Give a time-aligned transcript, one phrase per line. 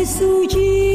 [0.00, 0.89] Giêsu chỉ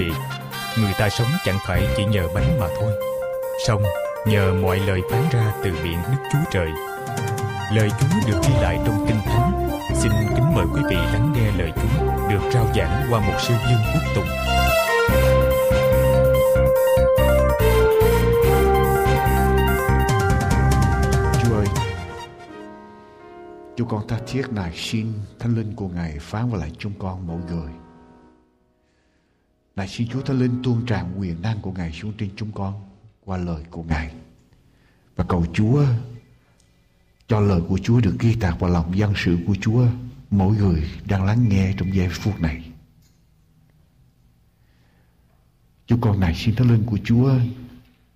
[0.00, 0.12] Vị.
[0.78, 2.92] Người ta sống chẳng phải chỉ nhờ bánh mà thôi.
[3.66, 3.82] Song
[4.26, 6.68] nhờ mọi lời phán ra từ miệng Đức Chúa Trời.
[7.72, 9.68] Lời Chúa được ghi lại trong Kinh Thánh.
[9.94, 13.54] Xin kính mời quý vị lắng nghe lời Chúa được rao giảng qua một sư
[13.70, 14.26] Dương Quốc Tùng.
[21.42, 21.66] Chúa ơi,
[23.76, 27.26] Chúa con tha thiết nài xin Thánh Linh của Ngài phán vào lại chúng con
[27.26, 27.70] mỗi người.
[29.80, 32.74] Nài xin Chúa Thánh Linh tuôn tràn quyền năng của Ngài xuống trên chúng con
[33.24, 34.14] qua lời của Ngài.
[35.16, 35.84] Và cầu Chúa
[37.28, 39.86] cho lời của Chúa được ghi tạc vào lòng dân sự của Chúa
[40.30, 42.70] mỗi người đang lắng nghe trong giây phút này.
[45.86, 47.32] Chú con này xin Thánh Linh của Chúa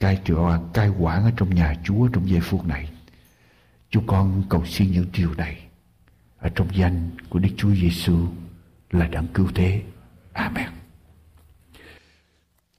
[0.01, 0.35] cai trị
[0.73, 2.91] cai quản ở trong nhà Chúa trong giây phút này.
[3.91, 5.63] Chú con cầu xin những điều này
[6.39, 8.27] ở trong danh của Đức Chúa Giêsu
[8.91, 9.83] là đấng cứu thế.
[10.33, 10.84] Amen.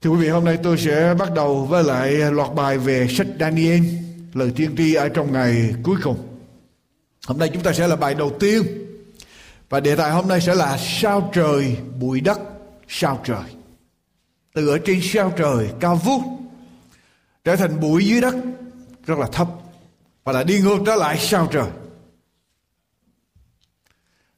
[0.06, 3.26] Thưa quý vị, hôm nay tôi sẽ bắt đầu với lại loạt bài về sách
[3.40, 3.82] Daniel,
[4.34, 6.16] lời tiên tri ở trong ngày cuối cùng.
[7.26, 8.62] Hôm nay chúng ta sẽ là bài đầu tiên
[9.68, 12.38] và đề tài hôm nay sẽ là sao trời bụi đất
[12.88, 13.44] sao trời.
[14.54, 16.22] Từ ở trên sao trời cao vút
[17.44, 18.34] trở thành bụi dưới đất
[19.06, 19.48] rất là thấp
[20.24, 21.68] và là đi ngược trở lại sao trời.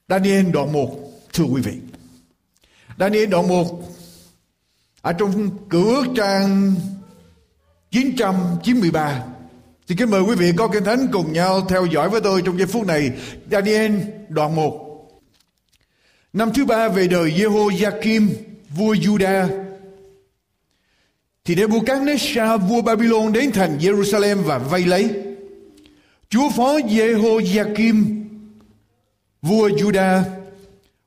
[0.08, 0.98] Daniel đoạn 1
[1.32, 1.78] thưa quý vị.
[2.98, 3.97] Daniel đoạn 1
[5.02, 6.74] ở trong cửa trang
[7.90, 9.24] 993
[9.88, 12.58] thì kính mời quý vị có kinh thánh cùng nhau theo dõi với tôi trong
[12.58, 13.10] giây phút này.
[13.50, 13.92] Daniel,
[14.28, 14.84] đoạn 1
[16.32, 18.28] Năm thứ ba về đời Jehoiakim,
[18.76, 19.48] vua Juda.
[21.44, 25.10] Thì Nebuchadnezzar, vua Babylon, đến thành Jerusalem và vây lấy.
[26.28, 28.24] Chúa phó Jehoiakim,
[29.42, 30.22] vua Judah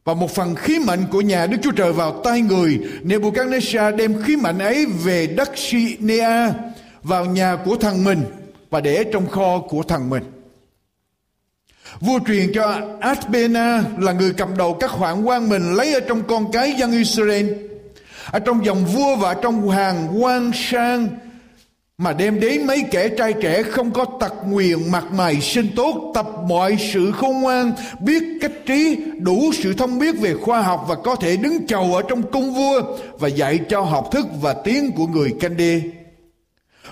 [0.05, 4.23] và một phần khí mệnh của nhà Đức Chúa Trời vào tay người, Nebuchadnezzar đem
[4.23, 6.53] khí mệnh ấy về đất Sinea,
[7.03, 8.23] vào nhà của thằng mình,
[8.69, 10.23] và để trong kho của thằng mình.
[11.99, 16.23] Vua truyền cho Asbena là người cầm đầu các hoạn quan mình lấy ở trong
[16.27, 17.53] con cái dân Israel.
[18.31, 21.07] Ở trong dòng vua và trong hàng quan sang
[22.01, 26.11] mà đem đến mấy kẻ trai trẻ không có tật nguyền mặt mày sinh tốt,
[26.15, 30.85] tập mọi sự khôn ngoan, biết cách trí, đủ sự thông biết về khoa học
[30.87, 32.81] và có thể đứng chầu ở trong cung vua
[33.19, 35.81] và dạy cho học thức và tiếng của người canh đê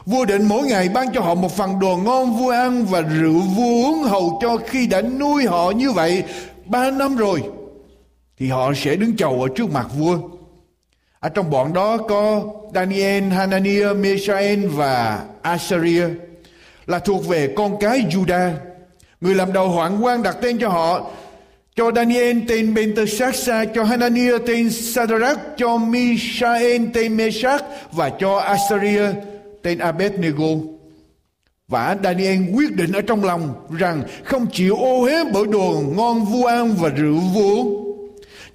[0.05, 3.39] Vua định mỗi ngày ban cho họ một phần đồ ngon vua ăn và rượu
[3.39, 6.23] vua uống hầu cho khi đã nuôi họ như vậy
[6.65, 7.43] ba năm rồi,
[8.39, 10.19] thì họ sẽ đứng chầu ở trước mặt vua.
[11.19, 12.43] Ở trong bọn đó có
[12.73, 16.07] Daniel, Hananiah, Mishael và Asaria
[16.85, 18.51] là thuộc về con cái Judah.
[19.21, 21.11] Người làm đầu hoạn quan đặt tên cho họ
[21.75, 29.05] cho Daniel tên Belteshazzar, cho Hananiah tên Sadrach, cho Mishael tên Meshach và cho Asaria
[29.61, 30.45] tên Abednego
[31.67, 36.25] và Daniel quyết định ở trong lòng rằng không chịu ô hế bởi đồ ngon
[36.25, 37.88] vua ăn và rượu vua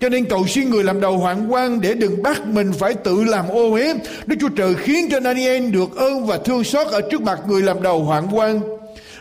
[0.00, 3.24] cho nên cầu xin người làm đầu hoạn quan để đừng bắt mình phải tự
[3.24, 3.94] làm ô uế
[4.26, 7.62] Đức Chúa Trời khiến cho Daniel được ơn và thương xót ở trước mặt người
[7.62, 8.60] làm đầu hoạn quan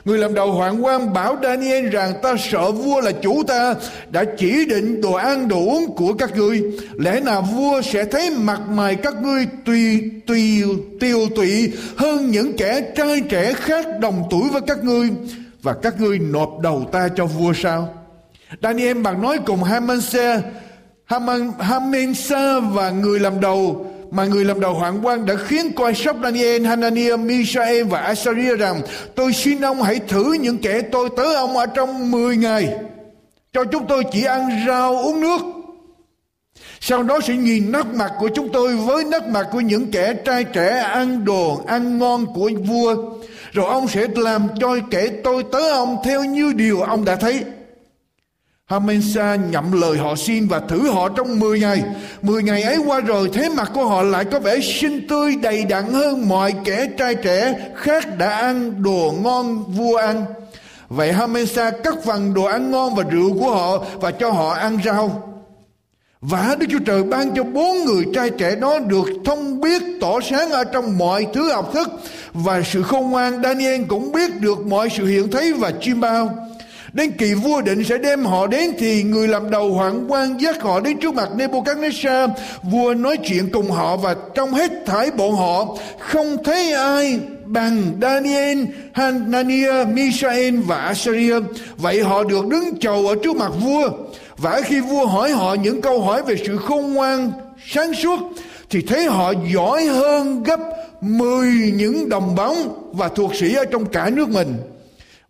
[0.05, 3.75] Người làm đầu hoạn quan bảo Daniel rằng ta sợ vua là chủ ta,
[4.11, 6.61] đã chỉ định đồ ăn, đồ uống của các ngươi.
[6.99, 10.63] Lẽ nào vua sẽ thấy mặt mày các ngươi tùy tùy,
[10.99, 15.09] tiêu tụy hơn những kẻ trai trẻ khác đồng tuổi với các ngươi
[15.61, 18.02] và các ngươi nộp đầu ta cho vua sao?
[18.61, 20.41] Daniel bằng nói cùng Hamanse,
[21.05, 25.93] Haman, Hamensa và người làm đầu mà người làm đầu hoạn quan đã khiến coi
[25.93, 28.81] sóc Daniel, Hananiah, Mishael và Asaria rằng
[29.15, 32.73] tôi xin ông hãy thử những kẻ tôi tới ông ở trong 10 ngày.
[33.53, 35.39] Cho chúng tôi chỉ ăn rau uống nước.
[36.79, 40.13] Sau đó sẽ nhìn nét mặt của chúng tôi với nét mặt của những kẻ
[40.13, 42.95] trai trẻ ăn đồ ăn ngon của vua.
[43.51, 47.43] Rồi ông sẽ làm cho kẻ tôi tới ông theo như điều ông đã thấy.
[48.73, 51.83] Hamensa nhậm lời họ xin và thử họ trong 10 ngày.
[52.21, 55.65] 10 ngày ấy qua rồi, thế mặt của họ lại có vẻ xinh tươi, đầy
[55.65, 60.25] đặn hơn mọi kẻ trai trẻ khác đã ăn đồ ngon vua ăn.
[60.89, 64.77] Vậy Hamensa cắt phần đồ ăn ngon và rượu của họ và cho họ ăn
[64.85, 65.33] rau.
[66.21, 70.19] Và Đức Chúa Trời ban cho bốn người trai trẻ đó được thông biết tỏ
[70.21, 71.89] sáng ở trong mọi thứ học thức
[72.33, 73.43] và sự khôn ngoan.
[73.43, 76.52] Daniel cũng biết được mọi sự hiện thấy và chiêm bao.
[76.93, 80.61] Đến kỳ vua định sẽ đem họ đến thì người làm đầu hoạn quan dắt
[80.61, 82.29] họ đến trước mặt Nebuchadnezzar.
[82.63, 87.81] Vua nói chuyện cùng họ và trong hết thải bọn họ không thấy ai bằng
[88.01, 88.63] Daniel,
[88.93, 91.39] Hanania Mishael và Asaria.
[91.77, 93.89] Vậy họ được đứng chầu ở trước mặt vua.
[94.37, 97.31] Và khi vua hỏi họ những câu hỏi về sự khôn ngoan,
[97.67, 98.19] sáng suốt
[98.69, 100.59] thì thấy họ giỏi hơn gấp
[101.01, 104.57] 10 những đồng bóng và thuộc sĩ ở trong cả nước mình.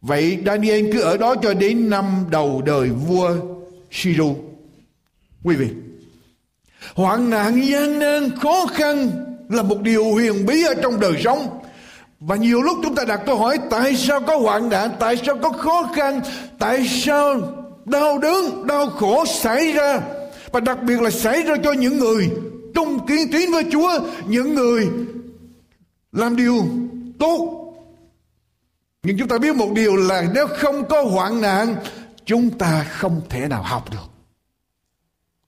[0.04, 3.36] Vậy Daniel cứ ở đó cho đến năm đầu đời vua
[3.92, 4.36] Shiru.
[5.44, 5.68] Quý vị,
[6.96, 9.12] hoạn nạn gian nan khó khăn
[9.50, 11.60] là một điều huyền bí ở trong đời sống.
[12.20, 15.38] Và nhiều lúc chúng ta đặt câu hỏi tại sao có hoạn nạn, tại sao
[15.38, 16.22] có khó khăn,
[16.60, 17.42] tại sao
[17.86, 20.01] đau đớn, đau khổ xảy ra.
[20.51, 22.30] Và đặc biệt là xảy ra cho những người
[22.75, 24.88] trung kiên tín với Chúa, những người
[26.12, 26.66] làm điều
[27.20, 27.62] tốt
[29.03, 31.75] nhưng chúng ta biết một điều là nếu không có hoạn nạn,
[32.25, 34.10] chúng ta không thể nào học được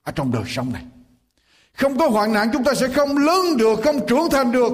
[0.04, 0.84] ở trong đời sống này.
[1.74, 4.72] Không có hoạn nạn, chúng ta sẽ không lớn được, không trưởng thành được.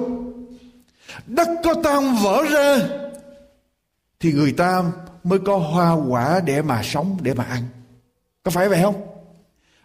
[1.26, 2.78] Đất có tan vỡ ra,
[4.20, 4.82] thì người ta
[5.24, 7.62] mới có hoa quả để mà sống, để mà ăn.
[8.42, 9.06] Có phải vậy không?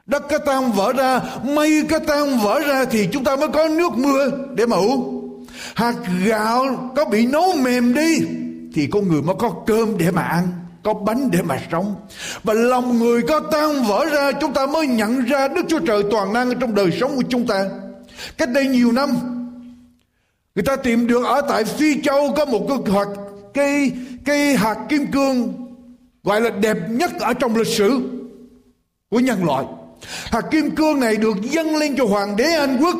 [0.05, 3.67] Đất có tan vỡ ra, mây có tan vỡ ra, thì chúng ta mới có
[3.67, 5.23] nước mưa để mà uống.
[5.75, 8.19] Hạt gạo có bị nấu mềm đi
[8.73, 10.47] thì con người mới có cơm để mà ăn,
[10.83, 11.95] có bánh để mà sống.
[12.43, 16.03] Và lòng người có tan vỡ ra, chúng ta mới nhận ra đức chúa trời
[16.11, 17.65] toàn năng trong đời sống của chúng ta.
[18.37, 19.09] Cách đây nhiều năm,
[20.55, 23.07] người ta tìm được ở tại phi châu có một cái hạt
[23.53, 23.91] cây
[24.25, 25.53] cây hạt kim cương,
[26.23, 27.99] gọi là đẹp nhất ở trong lịch sử
[29.09, 29.65] của nhân loại.
[30.31, 32.95] Hạt kim cương này được dâng lên cho hoàng đế anh quốc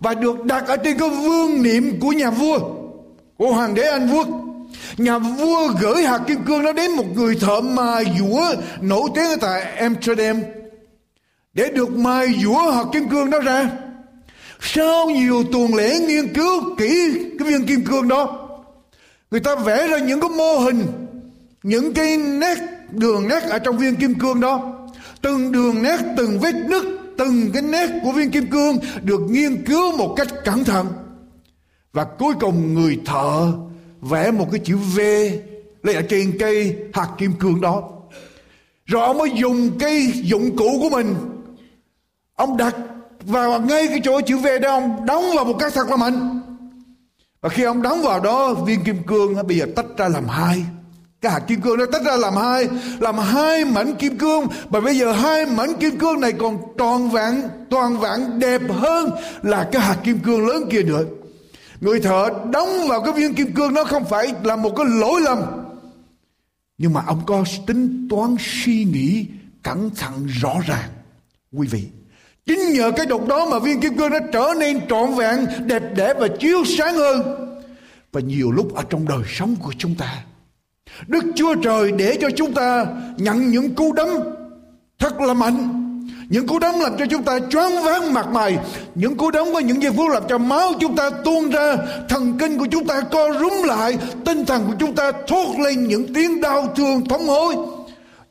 [0.00, 2.58] và được đặt ở trên cái vương niệm của nhà vua,
[3.36, 4.28] của hoàng đế anh quốc.
[4.96, 9.30] Nhà vua gửi hạt kim cương đó đến một người thợ mài dũa nổi tiếng
[9.30, 10.42] ở tại Amsterdam
[11.54, 13.70] để được mài dũa hạt kim cương đó ra.
[14.60, 18.48] sau nhiều tuần lễ nghiên cứu kỹ cái viên kim cương đó,
[19.30, 20.86] người ta vẽ ra những cái mô hình,
[21.62, 22.58] những cái nét,
[22.90, 24.72] đường nét ở trong viên kim cương đó
[25.22, 26.82] từng đường nét, từng vết nứt,
[27.18, 30.86] từng cái nét của viên kim cương được nghiên cứu một cách cẩn thận
[31.92, 33.52] và cuối cùng người thợ
[34.02, 35.00] vẽ một cái chữ V
[35.82, 37.82] lên ở trên cây hạt kim cương đó.
[38.86, 41.14] Rồi ông mới dùng cái dụng cụ của mình.
[42.34, 42.76] Ông đặt
[43.24, 46.40] vào ngay cái chỗ chữ V đó, ông đóng vào một cái thật là mạnh.
[47.40, 50.28] Và khi ông đóng vào đó, viên kim cương nó bây giờ tách ra làm
[50.28, 50.64] hai.
[51.20, 52.68] Cái hạt kim cương nó tách ra làm hai
[53.00, 54.46] làm hai mảnh kim cương.
[54.70, 59.10] Và bây giờ hai mảnh kim cương này còn toàn vẹn toàn vẹn đẹp hơn
[59.42, 61.04] là cái hạt kim cương lớn kia nữa
[61.82, 65.20] người thợ đóng vào cái viên kim cương nó không phải là một cái lỗi
[65.20, 65.38] lầm.
[66.78, 69.26] Nhưng mà ông có tính toán suy nghĩ
[69.62, 70.88] cẩn thận rõ ràng.
[71.52, 71.84] Quý vị,
[72.46, 75.82] chính nhờ cái độc đó mà viên kim cương nó trở nên trọn vẹn, đẹp
[75.96, 77.22] đẽ và chiếu sáng hơn.
[78.12, 80.24] Và nhiều lúc ở trong đời sống của chúng ta,
[81.06, 82.86] Đức Chúa Trời để cho chúng ta
[83.16, 84.08] nhận những cú đấm
[84.98, 85.81] thật là mạnh.
[86.28, 88.58] Những cú đấm làm cho chúng ta choáng váng mặt mày.
[88.94, 91.76] Những cú đấm có những giây phút làm cho máu chúng ta tuôn ra.
[92.08, 93.98] Thần kinh của chúng ta co rúm lại.
[94.24, 97.56] Tinh thần của chúng ta thốt lên những tiếng đau thương thống hối.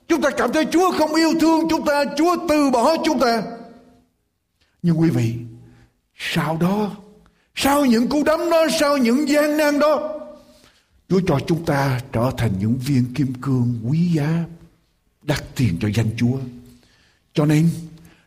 [0.08, 2.04] Chúng ta cảm thấy Chúa không yêu thương chúng ta.
[2.18, 3.42] Chúa từ bỏ chúng ta.
[4.82, 5.34] Nhưng quý vị,
[6.18, 6.92] sau đó,
[7.56, 10.20] sau những cú đấm đó, sau những gian nan đó,
[11.10, 14.44] Chúa cho chúng ta trở thành những viên kim cương quý giá
[15.24, 16.38] đắt tiền cho danh Chúa.
[17.34, 17.70] Cho nên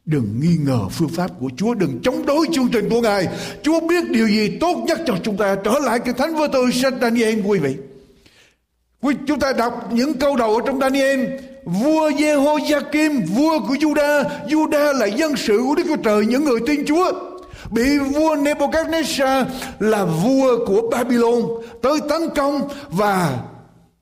[0.06, 3.28] đừng nghi ngờ phương pháp của Chúa, đừng chống đối chương trình của Ngài.
[3.62, 5.56] Chúa biết điều gì tốt nhất cho chúng ta.
[5.64, 7.76] Trở lại cái thánh vô tư sách Daniel quý vị.
[9.00, 11.26] Quý chúng ta đọc những câu đầu ở trong Daniel
[11.64, 16.60] vua Jehoiakim vua của Juda Juda là dân sự của Đức Chúa Trời những người
[16.66, 17.12] tin Chúa
[17.70, 19.44] bị vua Nebuchadnezzar
[19.78, 21.42] là vua của Babylon
[21.82, 23.38] tới tấn công và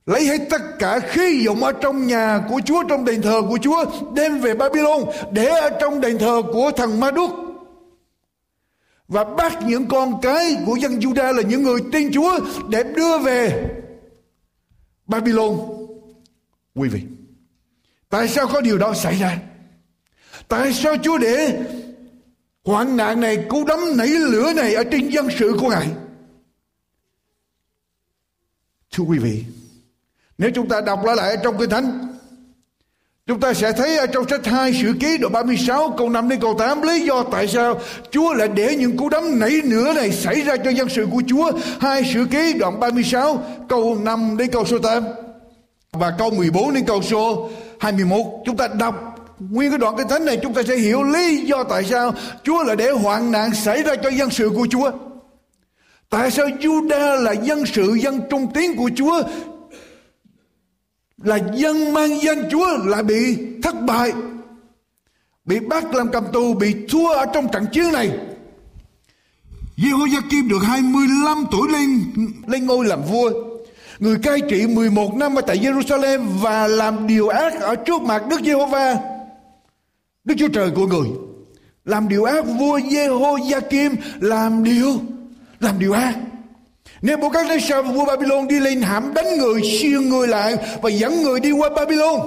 [0.07, 3.59] lấy hết tất cả khí dụng ở trong nhà của Chúa trong đền thờ của
[3.63, 7.31] Chúa đem về Babylon để ở trong đền thờ của thằng Ma-đúc
[9.09, 13.19] và bắt những con cái của dân Juda là những người tin Chúa để đưa
[13.19, 13.69] về
[15.07, 15.59] Babylon.
[16.75, 17.01] Quý vị,
[18.09, 19.39] tại sao có điều đó xảy ra?
[20.49, 21.65] Tại sao Chúa để
[22.65, 25.89] Hoạn nạn này cú đấm nảy lửa này ở trên dân sự của Ngài.
[28.91, 29.45] Thưa quý vị,
[30.43, 32.07] nếu chúng ta đọc lại lại trong Kinh Thánh,
[33.27, 36.41] chúng ta sẽ thấy ở trong sách 2 sự Ký đoạn 36 câu 5 đến
[36.41, 37.81] câu 8 lý do tại sao
[38.11, 41.23] Chúa lại để những cú đấm nảy nửa này xảy ra cho dân sự của
[41.27, 41.53] Chúa.
[41.81, 45.05] Hai sự Ký đoạn 36 câu 5 đến câu số 8
[45.93, 48.21] và câu 14 đến câu số 21.
[48.47, 48.95] Chúng ta đọc
[49.51, 52.63] Nguyên cái đoạn cái thánh này chúng ta sẽ hiểu lý do tại sao Chúa
[52.63, 54.91] lại để hoạn nạn xảy ra cho dân sự của Chúa.
[56.11, 59.23] Tại sao Juda là dân sự dân trung tiến của Chúa
[61.25, 64.13] là dân mang danh Chúa lại bị thất bại,
[65.45, 68.11] bị bắt làm cầm tù, bị thua ở trong trận chiến này.
[69.77, 72.05] Jehoiakim được 25 tuổi lên
[72.47, 73.31] lên ngôi làm vua.
[73.99, 78.23] Người cai trị 11 năm ở tại Jerusalem và làm điều ác ở trước mặt
[78.31, 78.99] Đức Giê-hô-va,
[80.25, 81.09] Đức Chúa Trời của người.
[81.85, 85.01] Làm điều ác, vua Jehoiakim làm điều
[85.61, 86.15] làm điều ác.
[87.03, 91.51] Nebuchadnezzar vua Babylon đi lên hãm đánh người siêng người lại và dẫn người đi
[91.53, 92.21] qua Babylon.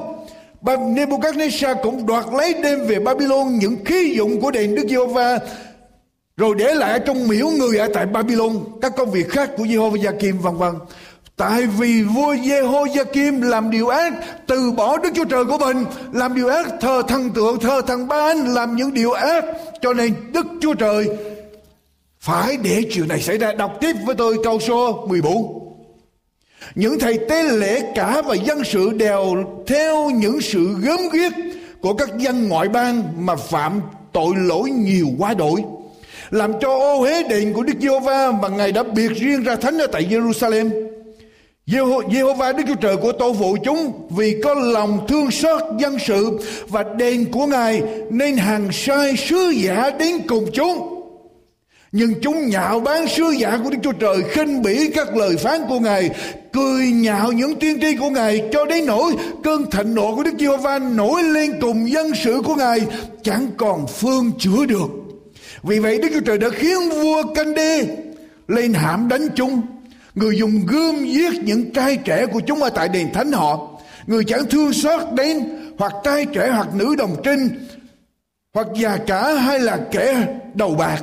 [0.63, 5.39] Nebuchadnezzar cũng đoạt lấy đem về Babylon những khí dụng của đền Đức Giê-hô-va
[6.37, 8.51] rồi để lại trong miếu người ở tại Babylon
[8.81, 10.73] các công việc khác của Jehoiakim vân vân.
[11.37, 14.13] Tại vì vua Jehoiakim làm điều ác,
[14.47, 18.07] từ bỏ Đức Chúa Trời của mình, làm điều ác, thờ thần tượng, thờ thần
[18.07, 19.45] ba anh, làm những điều ác,
[19.81, 21.07] cho nên Đức Chúa Trời
[22.25, 23.53] phải để chuyện này xảy ra.
[23.53, 25.73] Đọc tiếp với tôi câu số 14.
[26.75, 29.35] Những thầy tế lễ cả và dân sự đều
[29.67, 31.31] theo những sự gớm ghiếc
[31.81, 33.81] của các dân ngoại bang mà phạm
[34.13, 35.63] tội lỗi nhiều quá đổi,
[36.29, 39.77] làm cho ô hế đền của Đức Giê-hô-va mà Ngài đã biệt riêng ra thánh
[39.77, 40.87] ở tại Jerusalem
[41.67, 46.39] Jehovah Đức Chúa Trời của tổ phụ chúng, vì có lòng thương xót dân sự
[46.67, 50.94] và đền của Ngài, nên hàng sai sứ giả đến cùng chúng.
[51.97, 55.61] Nhưng chúng nhạo bán sứ giả của Đức Chúa Trời khinh bỉ các lời phán
[55.69, 56.09] của Ngài,
[56.53, 60.31] cười nhạo những tiên tri của Ngài, cho đến nỗi cơn thịnh nộ của Đức
[60.39, 62.79] Giê-hô-va nổi lên cùng dân sự của Ngài,
[63.23, 64.87] chẳng còn phương chữa được.
[65.63, 67.87] Vì vậy Đức Chúa Trời đã khiến vua Canh Đê
[68.47, 69.61] lên hãm đánh chúng
[70.15, 73.67] Người dùng gươm giết những trai trẻ của chúng ở tại đền thánh họ.
[74.07, 75.43] Người chẳng thương xót đến,
[75.77, 77.49] hoặc trai trẻ hoặc nữ đồng trinh,
[78.53, 80.99] hoặc già cả hay là kẻ đầu bạc.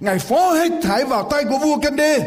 [0.00, 2.20] Ngài phó hết thải vào tay của vua Canh Đê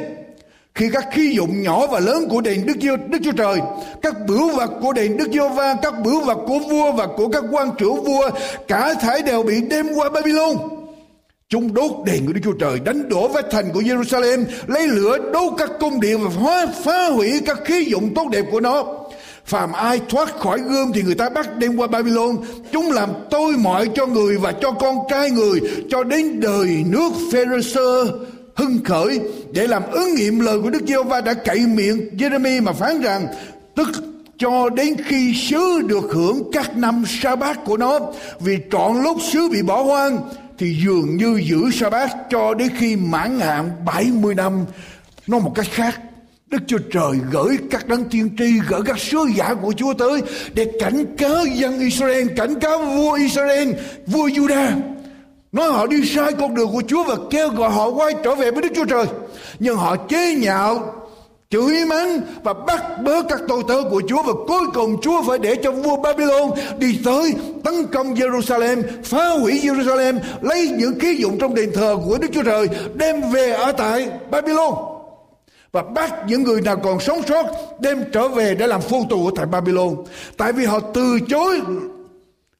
[0.78, 3.60] khi các khí dụng nhỏ và lớn của đền Đức Chúa, Đức Chúa Trời,
[4.02, 7.28] các bửu vật của đền Đức Chúa Va, các bửu vật của vua và của
[7.28, 8.30] các quan trưởng vua,
[8.68, 10.58] cả thải đều bị đem qua Babylon.
[11.50, 15.18] Chúng đốt đền của Đức Chúa Trời, đánh đổ vách thành của Jerusalem, lấy lửa
[15.34, 18.86] đốt các cung điện và phá, phá hủy các khí dụng tốt đẹp của nó.
[19.48, 22.38] Phàm ai thoát khỏi gươm thì người ta bắt đem qua Babylon.
[22.72, 27.14] Chúng làm tôi mọi cho người và cho con trai người, cho đến đời nước
[27.32, 27.58] Phêrô
[28.56, 29.20] hưng khởi,
[29.52, 33.02] để làm ứng nghiệm lời của Đức giê va đã cậy miệng Jeremy mà phán
[33.02, 33.28] rằng,
[33.76, 33.88] tức
[34.38, 38.00] cho đến khi sứ được hưởng các năm sa bát của nó,
[38.40, 40.20] vì trọn lúc sứ bị bỏ hoang,
[40.58, 44.66] thì dường như giữ sa bát cho đến khi mãn hạn 70 năm
[45.28, 46.00] nói một cách khác
[46.50, 50.22] Đức Chúa Trời gửi các đấng tiên tri, gửi các sứ giả của Chúa tới
[50.54, 53.72] để cảnh cáo dân Israel, cảnh cáo vua Israel,
[54.08, 54.72] vua Judah
[55.52, 58.52] Nói họ đi sai con đường của Chúa và kêu gọi họ quay trở về
[58.52, 59.06] với Đức Chúa Trời.
[59.60, 60.94] Nhưng họ chế nhạo,
[61.50, 65.38] chửi mắng và bắt bớ các tội tớ của Chúa và cuối cùng Chúa phải
[65.38, 71.16] để cho vua Babylon đi tới tấn công Jerusalem, phá hủy Jerusalem, lấy những khí
[71.16, 74.97] dụng trong đền thờ của Đức Chúa Trời đem về ở tại Babylon
[75.78, 77.46] và bắt những người nào còn sống sót
[77.80, 79.96] đem trở về để làm phu tù ở tại Babylon.
[80.38, 81.62] Tại vì họ từ chối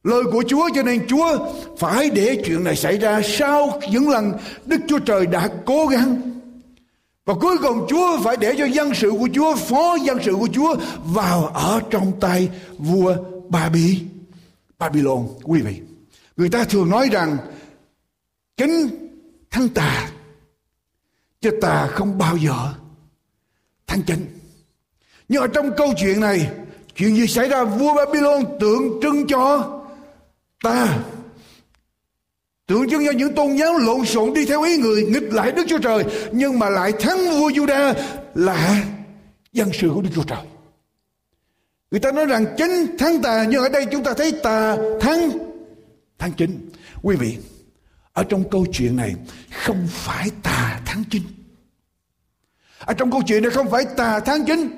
[0.04, 1.38] lời của Chúa, cho nên Chúa
[1.78, 4.32] phải để chuyện này xảy ra sau những lần
[4.66, 6.20] Đức Chúa Trời đã cố gắng
[7.24, 10.48] và cuối cùng Chúa phải để cho dân sự của Chúa, phó dân sự của
[10.52, 13.16] Chúa vào ở trong tay vua
[13.48, 14.00] Ba Bi
[14.78, 15.80] Babylon quý vị,
[16.36, 17.36] người ta thường nói rằng,
[18.56, 18.88] kính
[19.50, 20.10] thắng tà,
[21.40, 22.74] chứ tà không bao giờ
[23.88, 24.26] thắng chính
[25.28, 26.50] nhưng ở trong câu chuyện này
[26.96, 29.74] chuyện gì xảy ra vua Babylon tượng trưng cho
[30.62, 30.98] ta
[32.66, 35.64] tượng trưng cho những tôn giáo lộn xộn đi theo ý người nghịch lại Đức
[35.68, 37.94] Chúa Trời nhưng mà lại thắng vua Juda
[38.34, 38.84] là
[39.52, 40.38] dân sự của Đức Chúa Trời.
[41.90, 45.30] Người ta nói rằng chính thắng tà nhưng ở đây chúng ta thấy tà thắng
[46.18, 46.70] thắng chính.
[47.02, 47.36] Quý vị,
[48.12, 49.14] ở trong câu chuyện này
[49.64, 51.22] không phải tà thắng chính.
[52.78, 54.70] Ở trong câu chuyện này không phải tà tháng chính,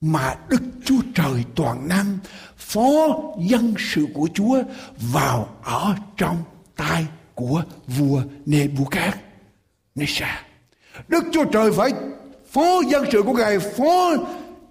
[0.00, 2.18] mà Đức Chúa Trời toàn năng
[2.56, 4.62] phó dân sự của Chúa
[5.12, 6.36] vào ở trong
[6.76, 9.12] tay của vua Nebuchadnezzar
[9.94, 10.42] Nesa.
[11.08, 11.92] Đức Chúa Trời phải
[12.50, 14.12] phó dân sự của Ngài, phó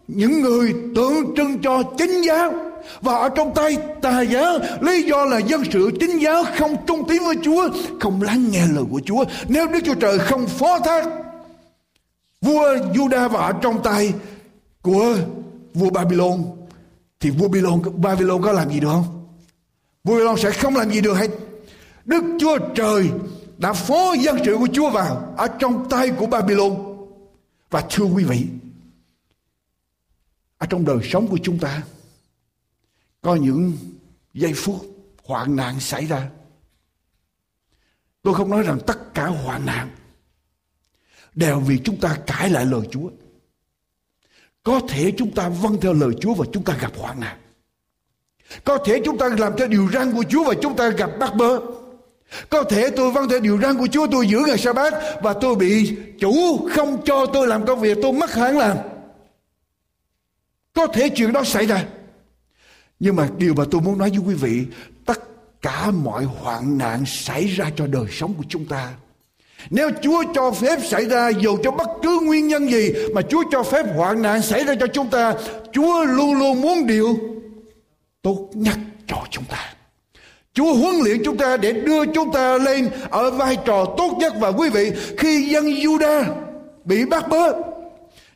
[0.08, 2.54] những người tượng trưng cho chính giáo
[3.02, 7.08] và ở trong tay tà giáo, lý do là dân sự chính giáo không trung
[7.08, 7.70] tín với Chúa,
[8.02, 11.06] không lắng nghe lời của Chúa nếu Đức Chúa Trời không phó thác
[12.46, 14.14] vua Juda vào ở trong tay
[14.82, 15.18] của
[15.74, 16.44] vua Babylon
[17.20, 19.28] thì vua Babylon, Babylon có làm gì được không?
[20.04, 21.32] Vua Babylon sẽ không làm gì được hết.
[22.06, 23.12] Đức Chúa Trời
[23.58, 26.76] đã phó dân sự của Chúa vào ở trong tay của Babylon.
[27.70, 28.48] Và thưa quý vị,
[30.58, 31.82] ở trong đời sống của chúng ta
[33.22, 33.74] có những
[34.34, 34.86] giây phút
[35.24, 36.30] hoạn nạn xảy ra.
[38.22, 39.90] Tôi không nói rằng tất cả hoạn nạn
[41.36, 43.10] đều vì chúng ta cãi lại lời Chúa.
[44.64, 47.38] Có thể chúng ta vâng theo lời Chúa và chúng ta gặp hoạn nạn.
[48.64, 51.36] Có thể chúng ta làm theo điều răn của Chúa và chúng ta gặp bắt
[51.36, 51.60] bớ.
[52.50, 54.94] Có thể tôi vâng theo điều răn của Chúa tôi giữ ngày sa bát
[55.24, 58.78] và tôi bị chủ không cho tôi làm công việc tôi mất hẳn làm.
[60.74, 61.86] Có thể chuyện đó xảy ra.
[63.00, 64.66] Nhưng mà điều mà tôi muốn nói với quý vị,
[65.06, 65.20] tất
[65.62, 68.94] cả mọi hoạn nạn xảy ra cho đời sống của chúng ta
[69.70, 73.44] nếu Chúa cho phép xảy ra dù cho bất cứ nguyên nhân gì mà Chúa
[73.52, 75.34] cho phép hoạn nạn xảy ra cho chúng ta,
[75.72, 77.18] Chúa luôn luôn muốn điều
[78.22, 79.74] tốt nhất cho chúng ta.
[80.54, 84.34] Chúa huấn luyện chúng ta để đưa chúng ta lên ở vai trò tốt nhất
[84.40, 86.24] và quý vị khi dân Juda
[86.86, 87.54] bị bắt bớ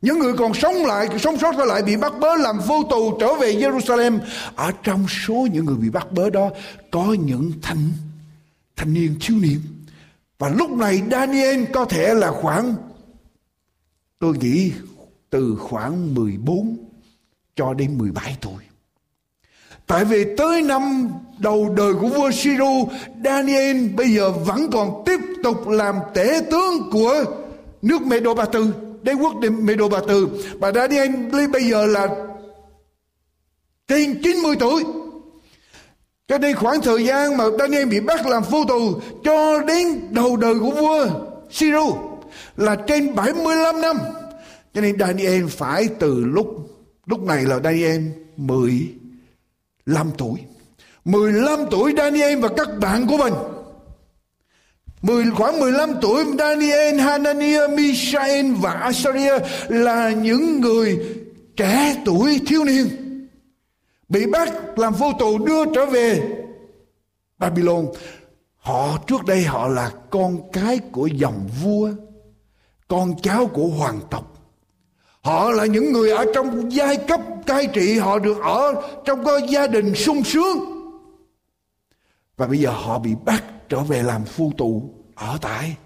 [0.01, 3.33] những người còn sống lại sống sót lại bị bắt bớ làm vô tù trở
[3.33, 4.19] về Jerusalem
[4.55, 6.49] ở trong số những người bị bắt bớ đó
[6.91, 7.91] có những thanh
[8.75, 9.59] thanh niên thiếu niên
[10.39, 12.75] và lúc này Daniel có thể là khoảng
[14.19, 14.71] tôi nghĩ
[15.29, 16.77] từ khoảng 14
[17.55, 18.63] cho đến 17 tuổi.
[19.87, 22.89] Tại vì tới năm đầu đời của vua Siru,
[23.23, 27.25] Daniel bây giờ vẫn còn tiếp tục làm tể tướng của
[27.81, 30.29] nước Medo Ba Tư, đế quốc Medo Ba Tư.
[30.59, 31.11] Và Daniel
[31.51, 32.07] bây giờ là
[33.87, 34.83] trên 90 tuổi.
[36.29, 40.37] Cho nên khoảng thời gian mà Daniel bị bắt làm phu tù cho đến đầu
[40.37, 41.07] đời của vua
[41.51, 41.95] Siru
[42.57, 43.97] là trên 75 năm.
[44.73, 46.47] Cho nên Daniel phải từ lúc
[47.05, 48.01] lúc này là Daniel
[48.37, 50.39] 15 tuổi.
[51.05, 53.33] 15 tuổi Daniel và các bạn của mình
[55.01, 59.33] Mười, khoảng 15 tuổi Daniel, Hananiah, Mishael và Asaria
[59.67, 60.99] là những người
[61.57, 62.87] trẻ tuổi thiếu niên
[64.09, 66.43] bị bắt làm vô tù đưa trở về
[67.37, 67.85] Babylon.
[68.57, 71.89] Họ trước đây họ là con cái của dòng vua,
[72.87, 74.35] con cháu của hoàng tộc.
[75.21, 78.73] Họ là những người ở trong giai cấp cai trị, họ được ở
[79.05, 80.57] trong cái gia đình sung sướng.
[82.37, 85.77] Và bây giờ họ bị bắt trở về làm phu tù ở tại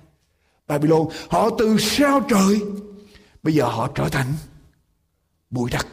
[0.68, 1.08] Babylon.
[1.30, 2.62] Họ từ sao trời,
[3.44, 4.34] bây giờ họ trở thành
[5.50, 5.88] bụi đất.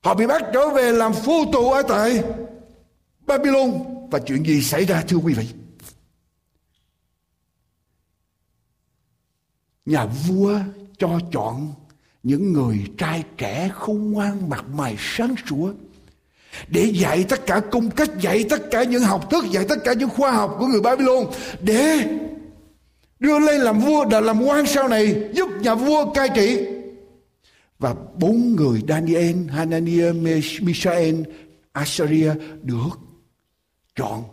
[0.00, 2.22] Họ bị bắt trở về làm phu tù ở tại
[3.26, 3.70] Babylon.
[4.10, 5.46] Và chuyện gì xảy ra, thưa quý vị?
[9.86, 10.58] Nhà vua
[10.98, 11.74] cho chọn
[12.22, 15.72] những người trai trẻ khôn ngoan mặt mày sáng sủa
[16.68, 19.92] để dạy tất cả cung cách, dạy tất cả những học thức, dạy tất cả
[19.92, 21.26] những khoa học của người Babylon
[21.60, 21.98] để
[23.18, 26.66] đưa lên làm vua để làm quan sau này giúp nhà vua cai trị
[27.80, 30.14] và bốn người Daniel, Hananiah,
[30.60, 31.22] Mishael,
[31.72, 32.90] Asaria được
[33.94, 34.24] chọn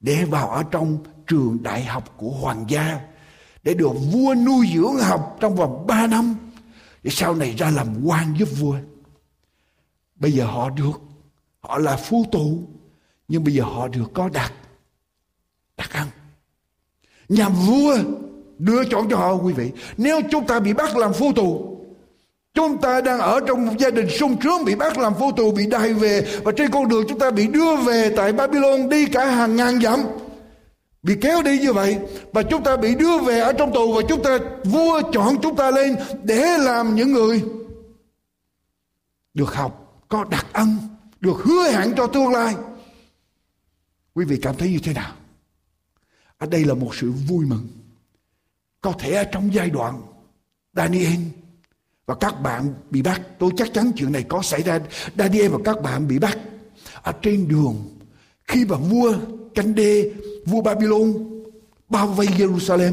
[0.00, 3.00] để vào ở trong trường đại học của hoàng gia
[3.62, 6.36] để được vua nuôi dưỡng học trong vòng 3 năm
[7.02, 8.76] để sau này ra làm quan giúp vua.
[10.14, 11.00] Bây giờ họ được
[11.60, 12.62] họ là phu tù
[13.28, 14.52] nhưng bây giờ họ được có đặc
[15.76, 16.06] đặc ăn.
[17.28, 17.96] Nhà vua
[18.58, 19.72] đưa chọn cho họ quý vị.
[19.96, 21.75] Nếu chúng ta bị bắt làm phu tù
[22.56, 25.52] Chúng ta đang ở trong một gia đình sung sướng, bị bắt làm vô tù,
[25.52, 26.40] bị đày về.
[26.44, 29.80] Và trên con đường chúng ta bị đưa về tại Babylon đi cả hàng ngàn
[29.80, 30.00] dặm.
[31.02, 31.98] Bị kéo đi như vậy,
[32.32, 35.56] và chúng ta bị đưa về ở trong tù, và chúng ta, vua chọn chúng
[35.56, 37.44] ta lên để làm những người
[39.34, 40.76] được học, có đặc ân,
[41.20, 42.54] được hứa hẹn cho tương lai.
[44.14, 45.12] Quý vị cảm thấy như thế nào?
[46.38, 47.68] Ở đây là một sự vui mừng.
[48.80, 50.02] Có thể ở trong giai đoạn
[50.72, 51.18] Daniel
[52.06, 53.20] và các bạn bị bắt.
[53.38, 54.80] Tôi chắc chắn chuyện này có xảy ra.
[55.18, 56.38] Daniel và các bạn bị bắt
[57.02, 57.98] ở trên đường.
[58.44, 59.14] Khi mà vua
[59.54, 60.10] canh đê
[60.46, 61.14] vua Babylon
[61.88, 62.92] bao vây Jerusalem,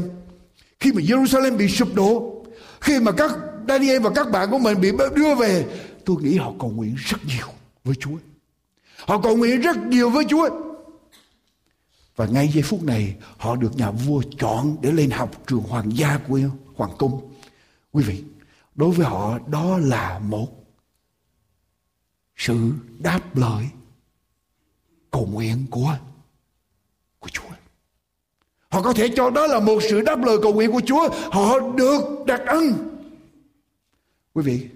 [0.80, 2.44] khi mà Jerusalem bị sụp đổ,
[2.80, 3.30] khi mà các
[3.68, 5.66] Daniel và các bạn của mình bị đưa về,
[6.04, 7.46] tôi nghĩ họ cầu nguyện rất nhiều
[7.84, 8.16] với Chúa.
[8.98, 10.48] Họ cầu nguyện rất nhiều với Chúa.
[12.16, 15.96] Và ngay giây phút này, họ được nhà vua chọn để lên học trường hoàng
[15.96, 16.40] gia của
[16.76, 17.30] hoàng cung.
[17.92, 18.22] Quý vị
[18.74, 20.48] đối với họ đó là một
[22.36, 23.66] sự đáp lời
[25.10, 25.96] cầu nguyện của
[27.18, 27.48] của Chúa.
[28.68, 31.08] Họ có thể cho đó là một sự đáp lời cầu nguyện của Chúa.
[31.32, 32.90] Họ được đặc ân.
[34.32, 34.68] Quý vị,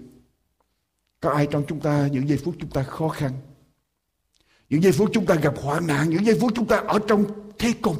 [1.19, 3.31] có ai trong chúng ta những giây phút chúng ta khó khăn,
[4.69, 7.25] những giây phút chúng ta gặp hoạn nạn, những giây phút chúng ta ở trong
[7.59, 7.97] thế cùng.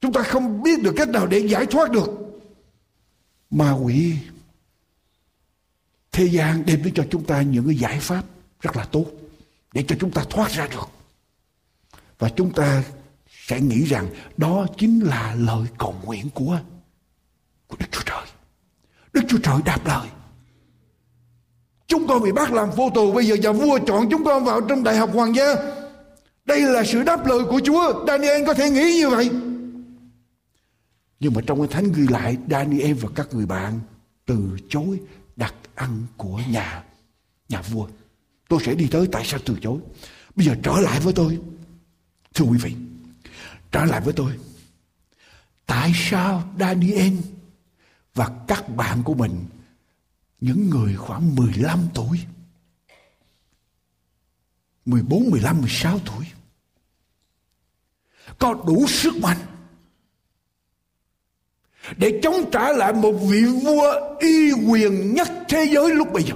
[0.00, 2.10] Chúng ta không biết được cách nào để giải thoát được.
[3.50, 4.16] Ma quỷ
[6.14, 8.24] thế gian đem đến cho chúng ta những cái giải pháp
[8.60, 9.06] rất là tốt
[9.72, 10.88] để cho chúng ta thoát ra được
[12.18, 12.82] và chúng ta
[13.28, 16.58] sẽ nghĩ rằng đó chính là lời cầu nguyện của
[17.66, 18.26] của Đức Chúa Trời.
[19.12, 20.08] Đức Chúa Trời đáp lời.
[21.86, 24.60] Chúng con bị bắt làm vô tù, Bây giờ nhà vua chọn chúng con vào
[24.60, 25.54] trong đại học hoàng gia
[26.44, 29.30] Đây là sự đáp lời của Chúa Daniel có thể nghĩ như vậy
[31.20, 33.80] Nhưng mà trong cái thánh ghi lại, Daniel và các người bạn
[34.26, 34.36] Từ
[34.68, 35.00] chối
[35.36, 36.84] đặt ăn của nhà
[37.48, 37.88] Nhà vua.
[38.48, 39.78] Tôi sẽ đi tới tại sao từ chối?
[40.34, 41.40] Bây giờ trở lại với tôi.
[42.34, 42.76] Thưa quý vị,
[43.72, 44.38] trở lại với tôi.
[45.66, 47.12] Tại sao Daniel
[48.14, 49.44] và các bạn của mình,
[50.40, 52.20] những người khoảng 15 tuổi,
[54.84, 56.26] 14, 15, 16 tuổi,
[58.38, 59.38] có đủ sức mạnh
[61.96, 66.34] để chống trả lại một vị vua y quyền nhất thế giới lúc bây giờ.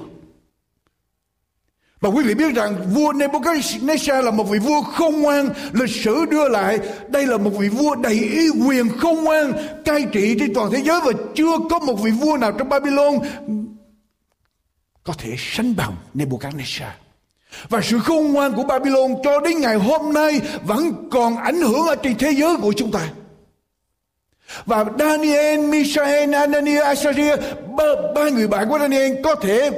[2.01, 6.25] Và quý vị biết rằng vua Nebuchadnezzar là một vị vua khôn ngoan, lịch sử
[6.31, 9.53] đưa lại đây là một vị vua đầy y quyền khôn ngoan,
[9.85, 13.19] cai trị trên toàn thế giới và chưa có một vị vua nào trong Babylon
[15.05, 16.91] có thể sánh bằng Nebuchadnezzar.
[17.69, 21.87] Và sự khôn ngoan của Babylon cho đến ngày hôm nay vẫn còn ảnh hưởng
[21.87, 23.11] ở trên thế giới của chúng ta.
[24.67, 27.37] Và Daniel, Mishael, Ananias, Asaria
[27.77, 27.85] ba,
[28.15, 29.71] ba người bạn của Daniel có thể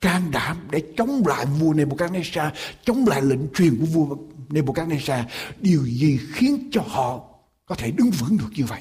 [0.00, 2.50] can đảm để chống lại vua Nebuchadnezzar,
[2.84, 4.16] chống lại lệnh truyền của vua
[4.48, 5.22] Nebuchadnezzar.
[5.60, 7.20] Điều gì khiến cho họ
[7.66, 8.80] có thể đứng vững được như vậy?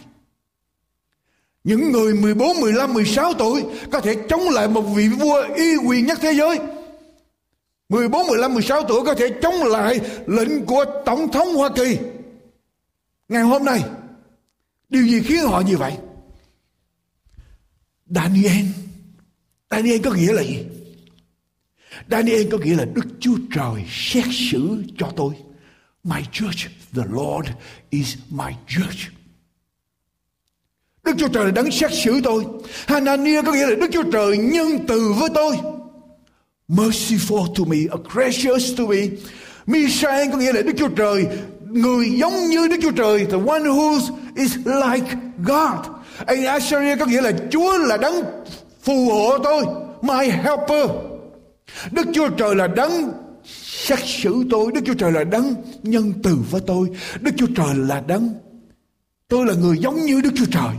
[1.64, 6.06] Những người 14, 15, 16 tuổi có thể chống lại một vị vua y quyền
[6.06, 6.60] nhất thế giới.
[7.90, 11.98] 14, 15, 16 tuổi có thể chống lại lệnh của Tổng thống Hoa Kỳ.
[13.30, 13.84] ngày hôm nay
[14.90, 15.94] điều gì khiến họ như vậy
[18.06, 18.66] Daniel
[19.72, 20.66] Daniel có nghĩa là gì
[22.12, 25.34] Daniel có nghĩa là Đức Chúa Trời xét xử cho tôi
[26.06, 27.50] My judge, the Lord
[27.90, 29.10] is my judge.
[31.04, 32.44] Đức Chúa Trời là đấng xét xử tôi.
[32.88, 35.58] Hanania có nghĩa là Đức Chúa Trời nhân từ với tôi.
[36.68, 38.98] Merciful to me, a gracious to me.
[39.66, 41.26] Mishael có nghĩa là Đức Chúa Trời
[41.66, 44.00] người giống như Đức Chúa Trời, the one who
[44.36, 45.86] is like God.
[46.26, 48.16] And Assyria có nghĩa là Chúa là đấng
[48.82, 49.66] phù hộ tôi,
[50.02, 50.90] my helper.
[51.92, 53.12] Đức Chúa Trời là đấng
[53.62, 56.90] xét xử tôi Đức Chúa Trời là đấng nhân từ với tôi.
[57.22, 58.34] Đức Chúa Trời là đấng
[59.28, 60.76] tôi là người giống như Đức Chúa Trời.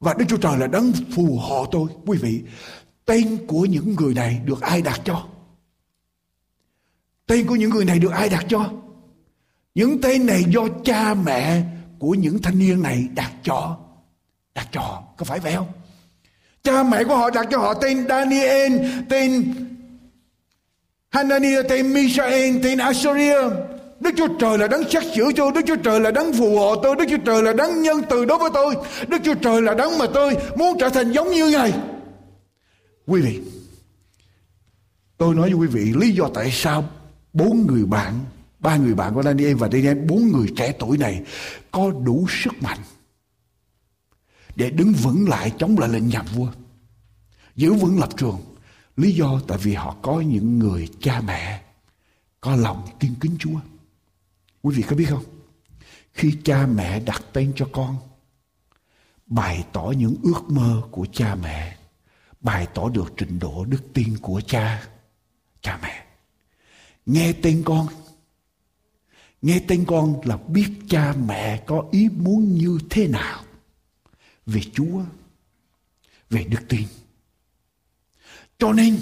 [0.00, 1.88] Và Đức Chúa Trời là đấng phù hộ tôi.
[2.06, 2.40] Quý vị
[3.04, 5.26] tên của những người này được ai đặt cho?
[7.26, 8.70] Tên của những người này được ai đặt cho?
[9.74, 11.62] Những tên này do cha mẹ
[11.98, 13.76] của những thanh niên này đặt cho.
[14.54, 15.72] Đặt cho có phải vậy không?
[16.62, 18.72] Cha mẹ của họ đặt cho họ tên Daniel,
[19.08, 19.54] tên
[21.08, 23.38] Hanania tên Mishael, tên Assyria
[24.00, 26.76] Đức Chúa Trời là đấng xét xử tôi, Đức Chúa Trời là đấng phù hộ
[26.76, 28.74] tôi, Đức Chúa Trời là đấng nhân từ đối với tôi.
[29.08, 31.72] Đức Chúa Trời là đấng mà tôi muốn trở thành giống như Ngài.
[33.06, 33.40] Quý vị,
[35.22, 36.84] Tôi nói với quý vị lý do tại sao
[37.32, 38.14] bốn người bạn
[38.62, 41.22] ba người bạn của Daniel và Daniel bốn người trẻ tuổi này
[41.70, 42.78] có đủ sức mạnh
[44.56, 46.48] để đứng vững lại chống lại lệnh nhà vua
[47.56, 48.40] giữ vững lập trường
[48.96, 51.62] Lý do tại vì họ có những người cha mẹ
[52.40, 53.60] có lòng tin kính Chúa.
[54.62, 55.24] Quý vị có biết không?
[56.12, 57.96] Khi cha mẹ đặt tên cho con,
[59.26, 61.76] bày tỏ những ước mơ của cha mẹ,
[62.40, 64.88] bày tỏ được trình độ đức tin của cha,
[65.60, 66.06] cha mẹ.
[67.06, 67.86] Nghe tên con,
[69.42, 73.42] nghe tên con là biết cha mẹ có ý muốn như thế nào
[74.46, 75.00] về Chúa,
[76.30, 76.82] về đức tin
[78.62, 78.98] cho nên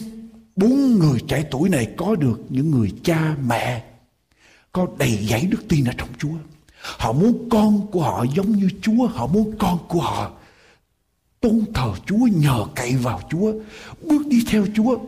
[0.56, 3.84] bốn người trẻ tuổi này có được những người cha mẹ
[4.72, 6.34] có đầy dẫy đức tin ở trong Chúa.
[6.82, 10.32] Họ muốn con của họ giống như Chúa, họ muốn con của họ
[11.40, 13.52] tôn thờ Chúa, nhờ cậy vào Chúa,
[14.02, 14.98] bước đi theo Chúa.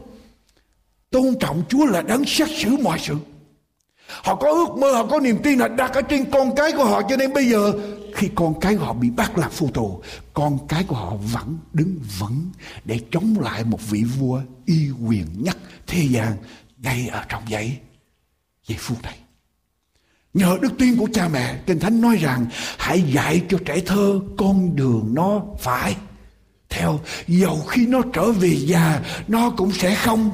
[1.11, 3.17] Tôn trọng Chúa là đấng xét xử mọi sự.
[4.25, 6.85] Họ có ước mơ, họ có niềm tin họ đặt ở trên con cái của
[6.85, 7.03] họ.
[7.09, 7.73] Cho nên bây giờ
[8.15, 10.03] khi con cái của họ bị bắt làm phu tù
[10.35, 12.51] con cái của họ vẫn đứng vững
[12.85, 16.33] để chống lại một vị vua y quyền nhất thế gian
[16.79, 17.79] ngay ở trong giấy
[18.67, 19.19] giây phút này.
[20.35, 22.47] Nhờ đức tin của cha mẹ kinh thánh nói rằng
[22.79, 25.97] hãy dạy cho trẻ thơ con đường nó phải.
[26.69, 30.31] Theo dầu khi nó trở về già nó cũng sẽ không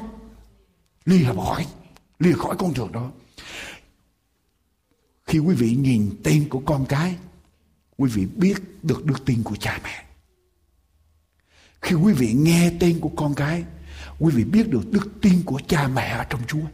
[1.05, 1.65] lìa khỏi
[2.19, 3.11] lìa khỏi con đường đó
[5.29, 7.15] khi quý vị nhìn tên của con cái,
[7.97, 10.03] quý vị biết được đức tin của cha mẹ.
[11.81, 13.63] Khi quý vị nghe tên của con cái,
[14.19, 16.65] quý vị biết được đức tin của cha mẹ ở trong chúa.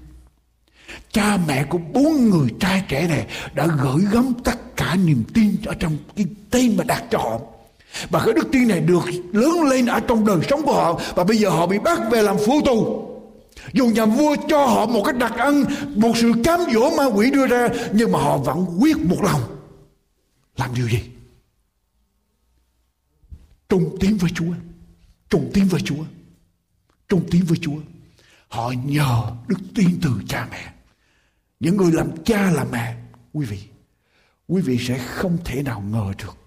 [1.11, 5.55] Cha mẹ của bốn người trai trẻ này đã gửi gắm tất cả niềm tin
[5.65, 7.39] ở trong cái tên mà đặt cho họ.
[8.09, 11.01] Và cái đức tin này được lớn lên ở trong đời sống của họ.
[11.15, 13.11] Và bây giờ họ bị bắt về làm phu tù
[13.73, 17.32] dù nhà vua cho họ một cái đặc ân, một sự cám dỗ ma quỷ
[17.32, 19.41] đưa ra, nhưng mà họ vẫn quyết một lòng.
[20.58, 20.99] Làm điều gì?
[23.69, 24.54] Trung tín với Chúa.
[25.30, 26.04] Trung tín với Chúa.
[27.08, 27.78] Trung tín với Chúa.
[28.47, 30.73] Họ nhờ đức tin từ cha mẹ.
[31.60, 32.95] Những người làm cha làm mẹ,
[33.34, 33.60] quý vị
[34.47, 36.38] quý vị sẽ không thể nào ngờ được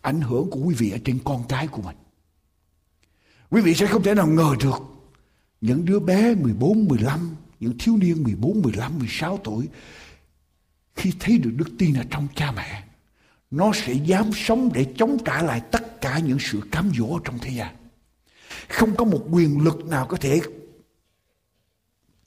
[0.00, 1.96] ảnh hưởng của quý vị ở trên con cái của mình.
[3.50, 4.82] Quý vị sẽ không thể nào ngờ được
[5.60, 9.68] những đứa bé 14, 15, những thiếu niên 14, 15, 16 tuổi
[10.96, 12.84] khi thấy được đức tin ở trong cha mẹ
[13.50, 17.38] nó sẽ dám sống để chống trả lại tất cả những sự cám dỗ trong
[17.38, 17.76] thế gian.
[18.68, 20.40] Không có một quyền lực nào có thể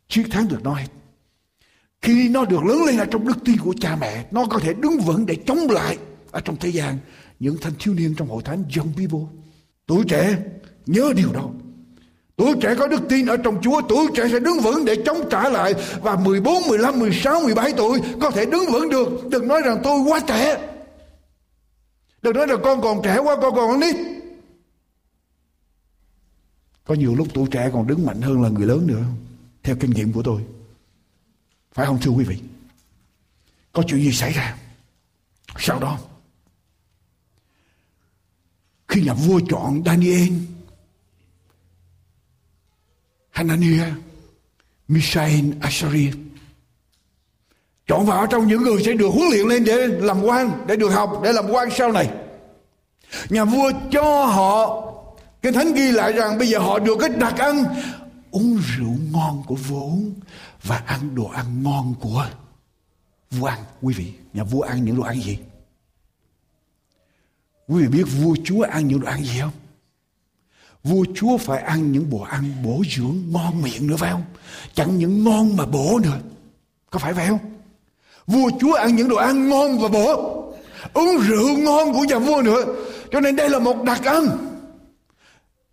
[0.07, 0.87] chiến thắng được nó hết.
[2.01, 4.73] Khi nó được lớn lên ở trong đức tin của cha mẹ, nó có thể
[4.73, 5.97] đứng vững để chống lại
[6.31, 6.97] ở trong thế gian
[7.39, 9.39] những thanh thiếu niên trong hội thánh young people.
[9.85, 10.37] Tuổi trẻ
[10.85, 11.49] nhớ điều đó.
[12.35, 15.29] Tuổi trẻ có đức tin ở trong Chúa, tuổi trẻ sẽ đứng vững để chống
[15.29, 15.73] trả lại.
[16.01, 19.29] Và 14, 15, 16, 17 tuổi có thể đứng vững được.
[19.29, 20.71] Đừng nói rằng tôi quá trẻ.
[22.21, 23.95] Đừng nói rằng con còn trẻ quá con còn nít.
[26.85, 29.03] Có nhiều lúc tuổi trẻ còn đứng mạnh hơn là người lớn nữa.
[29.63, 30.41] Theo kinh nghiệm của tôi.
[31.73, 32.37] Phải không thưa quý vị?
[33.71, 34.57] Có chuyện gì xảy ra?
[35.57, 35.99] Sau đó
[38.87, 40.29] Khi nhà vua chọn Daniel
[43.41, 43.93] Hananiah
[44.87, 46.11] Mishael Assyria
[47.87, 50.89] chọn vào trong những người sẽ được huấn luyện lên để làm quan, để được
[50.89, 52.09] học, để làm quan sau này.
[53.29, 54.87] Nhà vua cho họ
[55.41, 57.63] cái thánh ghi lại rằng bây giờ họ được cái đặc ăn
[58.31, 60.13] uống rượu ngon của vua uống
[60.63, 62.27] và ăn đồ ăn ngon của
[63.31, 63.59] vua ăn.
[63.81, 65.37] Quý vị, nhà vua ăn những đồ ăn gì?
[67.67, 69.51] Quý vị biết vua chúa ăn những đồ ăn gì không?
[70.83, 74.23] Vua chúa phải ăn những bữa ăn bổ dưỡng ngon miệng nữa, phải không?
[74.73, 76.19] Chẳng những ngon mà bổ nữa.
[76.89, 77.39] Có phải vậy không?
[78.27, 80.37] Vua chúa ăn những đồ ăn ngon và bổ.
[80.93, 82.65] Uống rượu ngon của nhà vua nữa.
[83.11, 84.27] Cho nên đây là một đặc ân.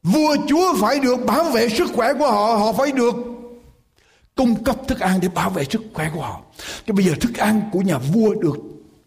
[0.02, 2.56] Vua chúa phải được bảo vệ sức khỏe của họ.
[2.56, 3.14] Họ phải được
[4.34, 6.42] cung cấp thức ăn để bảo vệ sức khỏe của họ.
[6.86, 8.56] Cho bây giờ thức ăn của nhà vua được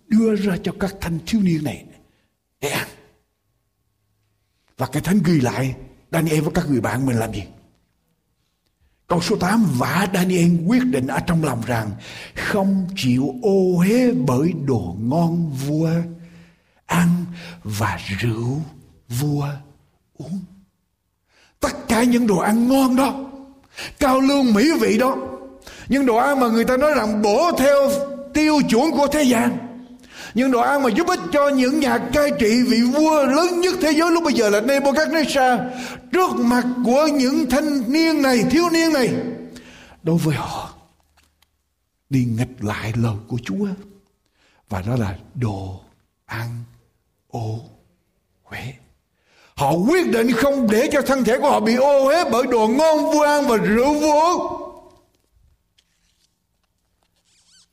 [0.07, 1.85] đưa ra cho các thanh thiếu niên này
[2.61, 2.87] để ăn.
[4.77, 5.75] Và cái thánh ghi lại
[6.11, 7.43] Daniel với các người bạn mình làm gì?
[9.07, 11.91] Câu số 8 Và Daniel quyết định ở trong lòng rằng
[12.35, 15.89] Không chịu ô hế bởi đồ ngon vua
[16.85, 17.25] Ăn
[17.63, 18.61] và rượu
[19.09, 19.47] vua
[20.17, 20.39] uống.
[21.59, 23.31] Tất cả những đồ ăn ngon đó,
[23.99, 25.17] Cao lương mỹ vị đó,
[25.87, 27.89] Những đồ ăn mà người ta nói rằng Bổ theo
[28.33, 29.70] tiêu chuẩn của thế gian
[30.33, 33.75] những đồ ăn mà giúp ích cho những nhà cai trị vị vua lớn nhất
[33.81, 35.69] thế giới lúc bây giờ là Nebuchadnezzar,
[36.11, 39.09] trước mặt của những thanh niên này, thiếu niên này.
[40.03, 40.73] Đối với họ,
[42.09, 43.67] đi nghịch lại lời của Chúa,
[44.69, 45.79] và đó là đồ
[46.25, 46.63] ăn
[47.27, 47.59] ô
[48.43, 48.73] uế.
[49.55, 52.67] Họ quyết định không để cho thân thể của họ bị ô uế bởi đồ
[52.67, 54.49] ngon vua ăn và rượu vua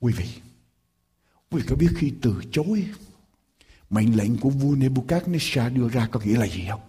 [0.00, 0.26] quý vị
[1.50, 2.86] Quý vị có biết khi từ chối
[3.90, 6.80] mệnh lệnh của vua Nebuchadnezzar đưa ra có nghĩa là gì không?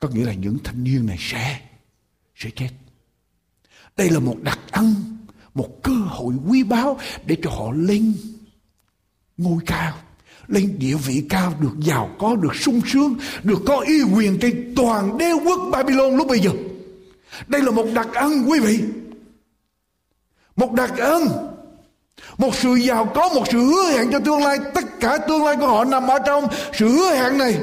[0.00, 1.60] Có nghĩa là những thanh niên này sẽ
[2.36, 2.70] sẽ chết.
[3.96, 4.94] Đây là một đặc ân,
[5.54, 8.14] một cơ hội quý báu để cho họ lên
[9.36, 9.98] ngôi cao,
[10.46, 14.72] lên địa vị cao, được giàu có, được sung sướng, được có y quyền trên
[14.76, 16.50] toàn đế quốc Babylon lúc bây giờ.
[17.46, 18.84] Đây là một đặc ân quý vị.
[20.56, 21.47] Một đặc ân
[22.38, 24.58] một sự giàu có, một sự hứa hẹn cho tương lai.
[24.74, 27.58] Tất cả tương lai của họ nằm ở trong sự hứa hẹn này.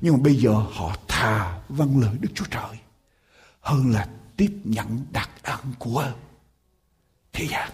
[0.00, 2.78] Nhưng mà bây giờ họ thà vâng lời Đức Chúa Trời
[3.60, 6.06] hơn là tiếp nhận đặc ân của
[7.32, 7.70] thế gian.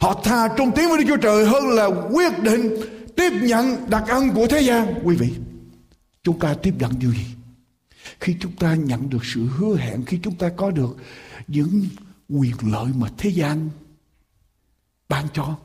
[0.00, 2.76] Họ thà trung tiến với Đức Chúa Trời hơn là quyết định
[3.16, 4.94] tiếp nhận đặc ân của thế gian.
[5.04, 5.34] Quý vị,
[6.22, 7.26] chúng ta tiếp nhận điều gì?
[8.20, 10.96] Khi chúng ta nhận được sự hứa hẹn, khi chúng ta có được
[11.48, 11.86] những
[12.28, 13.68] quyền lợi mà thế gian
[15.08, 15.58] ban cho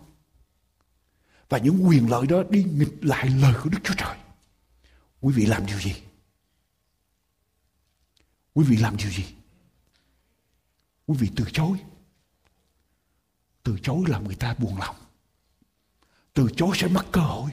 [1.49, 4.17] và những quyền lợi đó đi nghịch lại lời của Đức Chúa Trời.
[5.21, 5.95] Quý vị làm điều gì?
[8.54, 9.25] Quý vị làm điều gì?
[11.08, 11.77] Quý vị từ chối.
[13.63, 14.95] Từ chối làm người ta buồn lòng.
[16.34, 17.51] Từ chối sẽ mất cơ hội.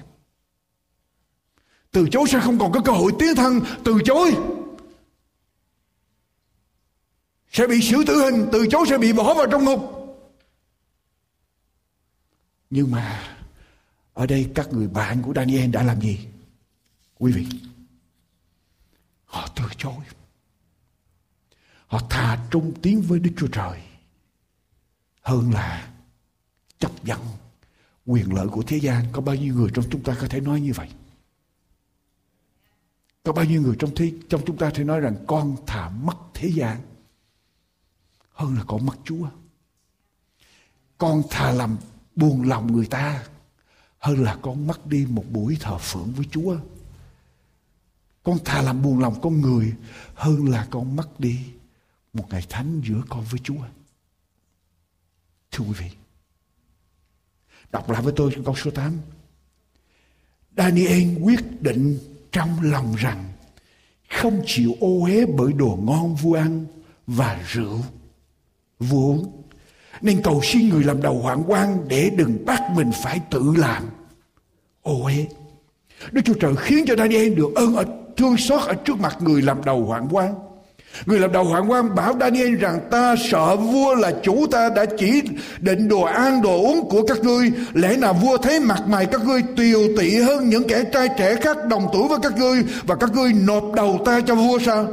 [1.91, 3.61] Từ chối sẽ không còn có cơ hội tiến thân.
[3.85, 4.37] Từ chối
[7.51, 8.49] sẽ bị xử tử hình.
[8.53, 9.98] Từ chối sẽ bị bỏ vào trong ngục.
[12.71, 13.37] Nhưng mà
[14.15, 16.27] ở đây các người bạn của Daniel đã làm gì?
[17.19, 17.47] Quý vị,
[19.25, 20.05] họ từ chối.
[21.87, 23.83] Họ thà trung tiến với Đức Chúa Trời
[25.23, 25.93] hơn là
[26.79, 27.21] chấp nhận
[28.07, 29.05] quyền lợi của thế gian.
[29.13, 30.89] Có bao nhiêu người trong chúng ta có thể nói như vậy?
[33.23, 36.17] Có bao nhiêu người trong thế, trong chúng ta thể nói rằng con thà mất
[36.35, 36.81] thế gian
[38.31, 39.29] hơn là con mất Chúa.
[40.99, 41.77] Con thà làm
[42.19, 43.25] buồn lòng người ta
[43.99, 46.57] hơn là con mất đi một buổi thờ phượng với Chúa.
[48.23, 49.73] Con thà làm buồn lòng con người
[50.15, 51.41] hơn là con mất đi
[52.13, 53.63] một ngày thánh giữa con với Chúa.
[55.51, 55.91] Thưa quý vị,
[57.71, 58.99] đọc lại với tôi câu số 8.
[60.57, 61.99] Daniel quyết định
[62.33, 63.33] trong lòng rằng
[64.11, 66.67] không chịu ô uế bởi đồ ngon vua ăn
[67.07, 67.81] và rượu
[68.79, 69.38] vua uống
[70.01, 73.83] nên cầu xin người làm đầu hoạn quan để đừng bắt mình phải tự làm.
[74.83, 75.27] Ôi,
[76.13, 77.85] Đức Chúa Trời khiến cho Daniel được ơn ở
[78.17, 80.35] thương xót ở trước mặt người làm đầu hoạn quan.
[81.07, 84.85] Người làm đầu hoạn quan bảo Daniel rằng ta sợ vua là chủ ta đã
[84.99, 85.23] chỉ
[85.59, 87.53] định đồ ăn đồ uống của các ngươi.
[87.75, 91.37] Lẽ nào vua thấy mặt mày các ngươi tiều tị hơn những kẻ trai trẻ
[91.37, 94.89] khác đồng tuổi với các ngươi và các ngươi nộp đầu ta cho vua sao?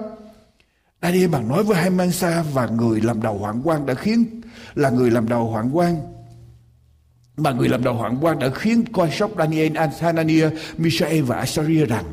[1.02, 4.42] Daniel bằng nói với hai Mansa và người làm đầu hoạn quan đã khiến
[4.76, 6.16] là người làm đầu hoạn quan
[7.38, 11.86] mà người làm đầu hoạn quan đã khiến coi sóc Daniel, Anthania, Mishael và Asaria
[11.86, 12.06] rằng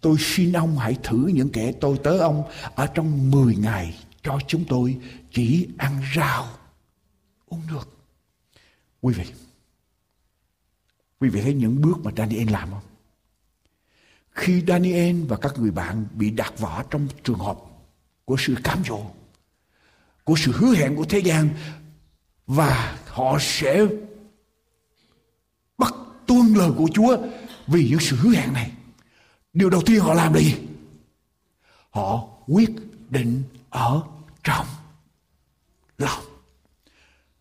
[0.00, 2.44] tôi xin ông hãy thử những kẻ tôi tớ ông
[2.74, 4.98] ở trong 10 ngày cho chúng tôi
[5.30, 6.48] chỉ ăn rau
[7.46, 7.88] uống nước.
[9.00, 9.24] Quý vị,
[11.20, 12.82] quý vị thấy những bước mà Daniel làm không?
[14.30, 17.58] Khi Daniel và các người bạn bị đặt vỏ trong trường hợp
[18.24, 19.00] của sự cám dỗ,
[20.24, 21.48] của sự hứa hẹn của thế gian,
[22.46, 23.86] và họ sẽ
[25.78, 25.94] bắt
[26.26, 27.16] tuân lời của Chúa
[27.66, 28.70] vì những sự hứa hẹn này.
[29.52, 30.54] Điều đầu tiên họ làm là gì?
[31.90, 32.70] Họ quyết
[33.10, 34.02] định ở
[34.44, 34.66] trong
[35.98, 36.20] lòng.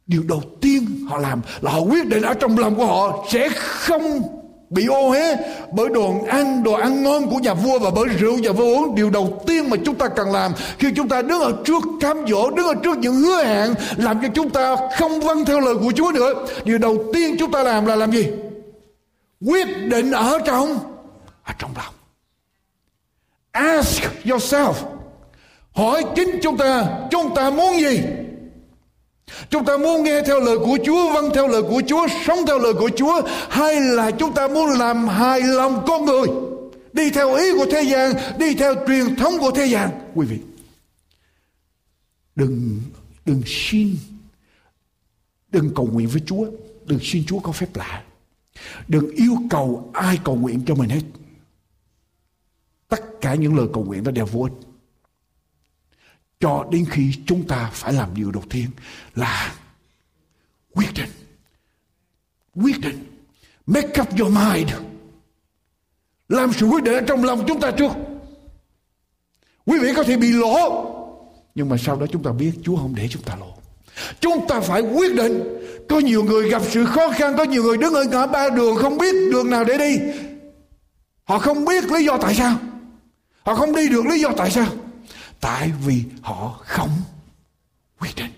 [0.07, 3.49] Điều đầu tiên họ làm là họ quyết định ở trong lòng của họ sẽ
[3.55, 4.40] không
[4.71, 5.37] bị ô hế
[5.71, 8.95] bởi đồ ăn đồ ăn ngon của nhà vua và bởi rượu nhà vua uống.
[8.95, 12.25] Điều đầu tiên mà chúng ta cần làm khi chúng ta đứng ở trước cám
[12.27, 15.75] dỗ, đứng ở trước những hứa hẹn, làm cho chúng ta không vâng theo lời
[15.75, 18.27] của Chúa nữa, điều đầu tiên chúng ta làm là làm gì?
[19.45, 20.79] Quyết định ở trong
[21.43, 21.93] ở trong lòng.
[23.51, 24.73] Ask yourself,
[25.71, 28.01] hỏi chính chúng ta chúng ta muốn gì?
[29.49, 32.59] Chúng ta muốn nghe theo lời của Chúa, vâng theo lời của Chúa, sống theo
[32.59, 36.27] lời của Chúa hay là chúng ta muốn làm hài lòng con người,
[36.93, 39.89] đi theo ý của thế gian, đi theo truyền thống của thế gian.
[40.15, 40.39] Quý vị,
[42.35, 42.81] đừng
[43.25, 43.97] đừng xin
[45.51, 46.45] đừng cầu nguyện với Chúa,
[46.85, 48.03] đừng xin Chúa có phép lạ.
[48.87, 51.01] Đừng yêu cầu ai cầu nguyện cho mình hết.
[52.87, 54.70] Tất cả những lời cầu nguyện đó đều vô ích
[56.41, 58.67] cho đến khi chúng ta phải làm điều đầu tiên
[59.15, 59.53] là
[60.73, 61.09] quyết định.
[62.55, 63.05] Quyết định.
[63.65, 64.69] Make up your mind.
[66.29, 67.91] Làm sự quyết định ở trong lòng chúng ta trước.
[69.65, 70.87] Quý vị có thể bị lỗ.
[71.55, 73.53] Nhưng mà sau đó chúng ta biết chúa không để chúng ta lỗ.
[74.19, 75.43] Chúng ta phải quyết định.
[75.89, 78.75] Có nhiều người gặp sự khó khăn, có nhiều người đứng ở ngã ba đường
[78.75, 79.99] không biết đường nào để đi.
[81.23, 82.57] Họ không biết lý do tại sao.
[83.43, 84.67] Họ không đi được lý do tại sao
[85.41, 86.89] tại vì họ không
[87.99, 88.31] quyết định.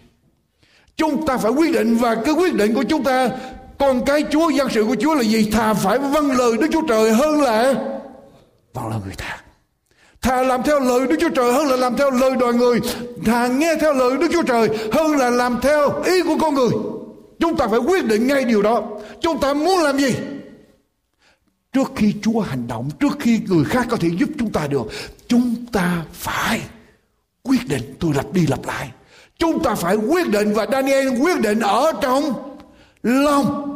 [0.97, 3.29] Chúng ta phải quyết định và cái quyết định của chúng ta
[3.77, 5.49] con cái chúa, dân sự của chúa là gì?
[5.51, 7.73] Thà phải vâng lời đức chúa trời hơn là
[8.73, 9.37] vâng lời người ta.
[10.21, 12.79] Thà làm theo lời đức chúa trời hơn là làm theo lời đòi người.
[13.25, 16.69] Thà nghe theo lời đức chúa trời hơn là làm theo ý của con người.
[17.39, 18.83] Chúng ta phải quyết định ngay điều đó.
[19.21, 20.15] Chúng ta muốn làm gì?
[21.73, 24.83] Trước khi chúa hành động, trước khi người khác có thể giúp chúng ta được,
[25.27, 26.61] chúng ta phải
[27.43, 28.91] quyết định tôi lặp đi lặp lại.
[29.37, 32.33] Chúng ta phải quyết định và Daniel quyết định ở trong
[33.03, 33.69] lòng,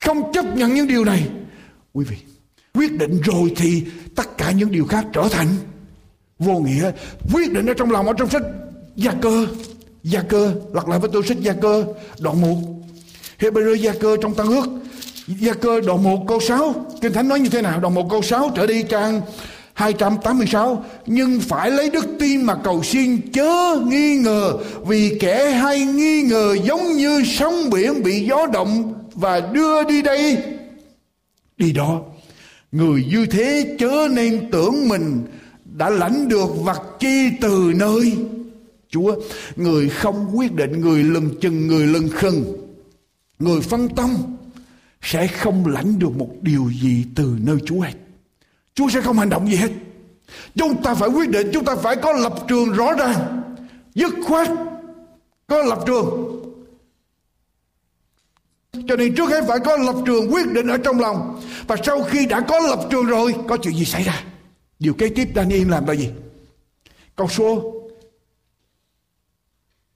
[0.00, 1.28] không chấp nhận những điều này.
[1.92, 2.16] Quý vị,
[2.74, 3.84] quyết định rồi thì
[4.16, 5.48] tất cả những điều khác trở thành
[6.38, 6.90] vô nghĩa.
[7.32, 8.42] Quyết định ở trong lòng, ở trong sách
[8.96, 9.46] gia cơ
[10.02, 11.84] gia cơ, lặp lại với tôi sách gia cơ,
[12.20, 12.56] đoạn 1
[13.38, 14.64] Hebrew gia cơ trong tăng ước.
[15.26, 17.80] Gia cơ đoạn 1 câu 6 Kinh Thánh nói như thế nào?
[17.80, 19.20] Đoạn 1 câu 6 trở đi, trang
[19.74, 24.52] 286 Nhưng phải lấy đức tin mà cầu xin chớ nghi ngờ,
[24.86, 30.02] Vì kẻ hay nghi ngờ giống như sóng biển bị gió động Và đưa đi
[30.02, 30.38] đây.
[31.56, 32.00] Đi đó,
[32.72, 35.24] Người như thế chớ nên tưởng mình
[35.64, 38.12] đã lãnh được vật chi từ nơi.
[38.90, 39.14] Chúa,
[39.56, 42.44] Người không quyết định Người lừng chừng, Người lừng khừng,
[43.38, 44.10] Người phân tâm
[45.02, 47.92] Sẽ không lãnh được một điều gì từ nơi Chúa hết.
[48.74, 49.70] Chúa sẽ không hành động gì hết.
[50.54, 53.42] Chúng ta phải quyết định, chúng ta phải có lập trường rõ ràng,
[53.94, 54.48] dứt khoát,
[55.46, 56.38] có lập trường.
[58.88, 61.42] Cho nên trước hết phải có lập trường quyết định ở trong lòng.
[61.66, 64.24] Và sau khi đã có lập trường rồi, có chuyện gì xảy ra?
[64.78, 66.10] Điều kế tiếp Daniel làm là gì?
[67.16, 67.72] Câu số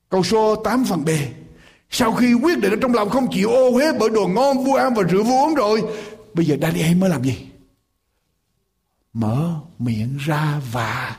[0.08, 1.08] Câu số 8 phần B
[1.90, 4.74] Sau khi quyết định ở trong lòng không chịu ô uế bởi đồ ngon vua
[4.74, 5.82] ăn và rượu vua uống rồi
[6.34, 7.46] Bây giờ Daniel mới làm gì?
[9.16, 11.16] Mở miệng ra và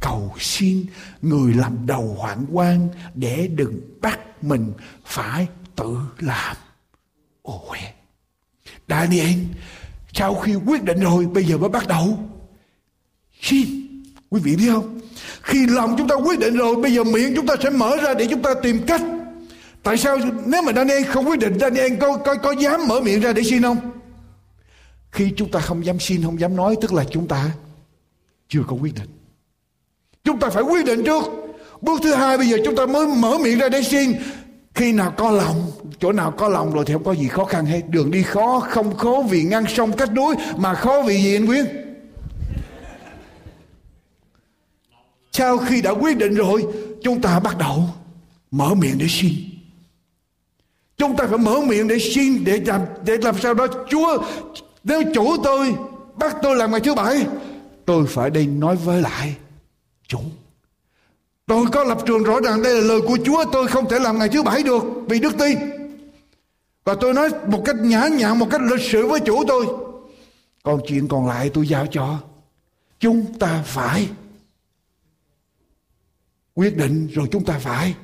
[0.00, 0.86] cầu xin
[1.22, 4.72] người làm đầu hoạn quan để đừng bắt mình
[5.04, 5.46] phải
[5.76, 6.56] tự làm.
[7.42, 7.78] Ôi,
[8.88, 9.38] Daniel
[10.12, 12.18] sau khi quyết định rồi bây giờ mới bắt đầu.
[13.40, 13.66] Xin
[14.30, 15.00] quý vị biết không?
[15.42, 18.14] Khi lòng chúng ta quyết định rồi bây giờ miệng chúng ta sẽ mở ra
[18.14, 19.00] để chúng ta tìm cách.
[19.82, 23.20] Tại sao nếu mà Daniel không quyết định Daniel có có có dám mở miệng
[23.20, 24.01] ra để xin không?
[25.12, 27.50] Khi chúng ta không dám xin, không dám nói tức là chúng ta
[28.48, 29.10] chưa có quyết định.
[30.24, 31.22] Chúng ta phải quyết định trước.
[31.80, 34.12] Bước thứ hai bây giờ chúng ta mới mở miệng ra để xin.
[34.74, 37.66] Khi nào có lòng, chỗ nào có lòng rồi thì không có gì khó khăn
[37.66, 37.80] hết.
[37.88, 41.46] Đường đi khó, không khó vì ngăn sông cách núi, mà khó vì gì anh
[41.46, 41.66] Quyến?
[45.32, 46.66] Sau khi đã quyết định rồi,
[47.02, 47.84] chúng ta bắt đầu
[48.50, 49.32] mở miệng để xin.
[50.96, 54.22] Chúng ta phải mở miệng để xin, để làm, để làm sao đó Chúa
[54.84, 55.74] nếu chủ tôi
[56.16, 57.26] bắt tôi làm ngày thứ bảy,
[57.84, 59.36] Tôi phải đi nói với lại
[60.08, 60.20] chủ.
[61.46, 64.18] Tôi có lập trường rõ ràng đây là lời của Chúa, Tôi không thể làm
[64.18, 65.58] ngày thứ bảy được Vì đức tin.
[66.84, 69.66] Và tôi nói một cách nhã nhặn, Một cách lịch sự với chủ tôi,
[70.62, 72.18] Còn chuyện còn lại tôi giao cho
[73.00, 74.08] Chúng ta phải
[76.54, 77.94] Quyết định, rồi chúng ta phải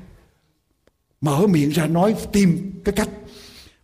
[1.20, 3.08] Mở miệng ra nói, tìm cái cách.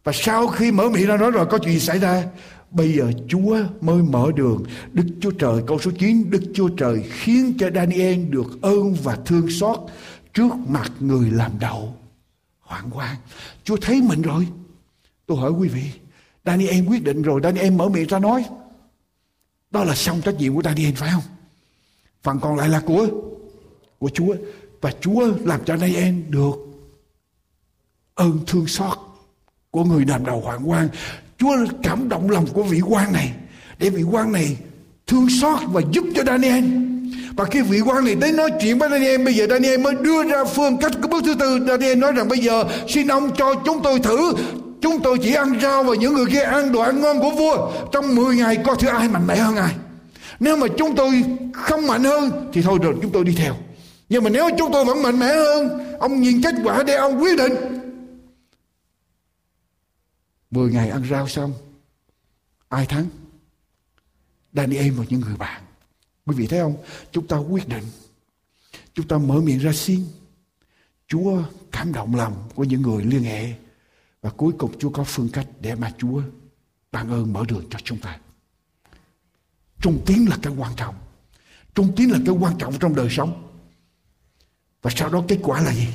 [0.05, 2.25] Và sau khi mở miệng ra nói, rồi Có chuyện gì xảy ra
[2.71, 4.65] Bây giờ Chúa mới mở đường.
[4.93, 9.19] Đức Chúa Trời câu số 9, Đức Chúa Trời khiến cho Daniel được ơn và
[9.27, 9.79] thương xót
[10.35, 11.97] trước mặt người làm đầu.
[12.61, 13.17] Hoảng quan.
[13.65, 14.49] Chúa thấy mình rồi.
[15.27, 15.85] Tôi hỏi quý vị,
[16.45, 18.45] Daniel quyết định rồi, Daniel mở miệng ra nói.
[19.71, 21.23] Đó là xong trách nhiệm của Daniel phải không?
[22.23, 23.09] Phần còn lại là của
[23.99, 24.35] của Chúa.
[24.81, 26.55] Và Chúa làm cho Daniel được
[28.15, 28.99] ơn thương xót
[29.71, 30.89] của người làm đầu hoạn quan
[31.45, 33.33] Chúa cảm động lòng của vị quan này,
[33.79, 34.57] để vị quan này
[35.07, 36.65] thương xót và giúp cho Daniel.
[37.37, 40.25] Và khi vị quan này tới nói chuyện với Daniel, Bây giờ Daniel mới đưa
[40.25, 41.59] ra phương cách của bước thứ tư.
[41.69, 44.33] Daniel nói rằng bây giờ, xin ông cho chúng tôi thử.
[44.81, 47.73] Chúng tôi chỉ ăn rau và những người kia ăn đồ ăn ngon của vua.
[47.93, 49.75] Trong 10 ngày coi thử ai mạnh mẽ hơn ai?
[50.41, 53.55] Nếu mà chúng tôi không mạnh hơn, Thì thôi rồi, chúng tôi đi theo.
[54.09, 55.69] Nhưng mà nếu chúng tôi vẫn mạnh mẽ hơn,
[55.99, 57.53] Ông nhìn kết quả để ông quyết định.
[60.55, 61.55] 10 ngày ăn rau xong,
[62.69, 63.07] ai thắng?
[64.53, 65.65] Daniel và những người bạn.
[66.27, 66.77] Quý vị thấy không?
[67.13, 67.85] Chúng ta quyết định.
[68.95, 70.07] Chúng ta mở miệng ra xin.
[71.09, 71.43] Chúa
[71.73, 73.55] cảm động lòng của những người liên hệ.
[74.23, 76.23] Và cuối cùng Chúa có phương cách để mà Chúa
[76.93, 78.19] ban ơn mở đường cho chúng ta.
[79.81, 80.95] Trung tín là cái quan trọng.
[81.75, 83.59] Trung tín là cái quan trọng trong đời sống.
[84.83, 85.89] Và sau đó kết quả là gì?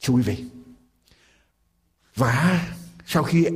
[0.00, 0.44] Thưa quý vị
[2.14, 2.68] và
[3.10, 3.46] sau khi,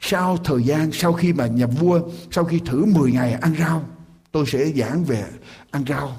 [0.00, 3.84] sau thời gian, sau khi mà nhà vua, sau khi thử 10 ngày ăn rau,
[4.32, 5.24] tôi sẽ giảng về
[5.70, 6.16] ăn rau,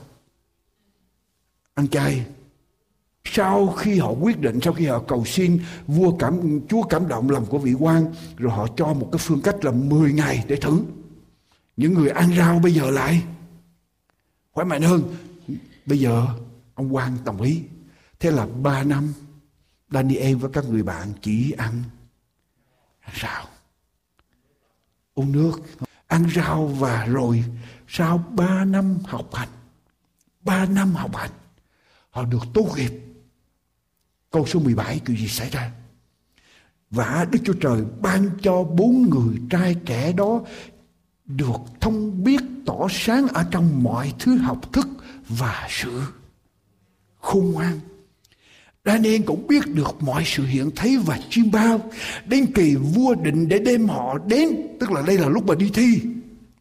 [1.74, 2.26] ăn chay.
[3.26, 7.30] Sau khi họ quyết định, sau khi họ cầu xin, vua cảm, chúa cảm động
[7.30, 8.05] lòng của vị quan,
[8.38, 10.84] rồi họ cho một cái phương cách là 10 ngày để thử.
[11.78, 13.24] Những người ăn rau bây giờ lại,
[14.51, 15.16] khỏe mạnh hơn.
[15.86, 16.28] Bây giờ,
[16.76, 17.61] ông quan đồng ý.
[18.20, 19.14] Thế là ba năm,
[19.91, 21.84] Daniel và các người bạn chỉ ăn
[23.22, 23.47] rau.
[25.14, 25.62] Uống nước.
[26.08, 27.43] Ăn rau và rồi
[27.88, 29.49] sau ba năm học hành,
[30.41, 31.32] ba năm học hành,
[32.10, 32.91] họ được tốt nghiệp.
[34.32, 35.72] Câu số 17 chuyện gì xảy ra?
[36.89, 40.41] Và Đức Chúa Trời ban cho bốn người trai trẻ đó
[41.26, 44.88] được thông biết tỏ sáng ở trong mọi thứ học thức
[45.30, 46.01] và sự
[47.20, 47.80] khôn ngoan.
[48.86, 51.82] Daniel cũng biết được mọi sự hiện thấy và chiêm bao.
[52.26, 55.72] Đến kỳ vua định để đem họ đến, tức là đây là lúc mà đi
[55.74, 56.00] thi.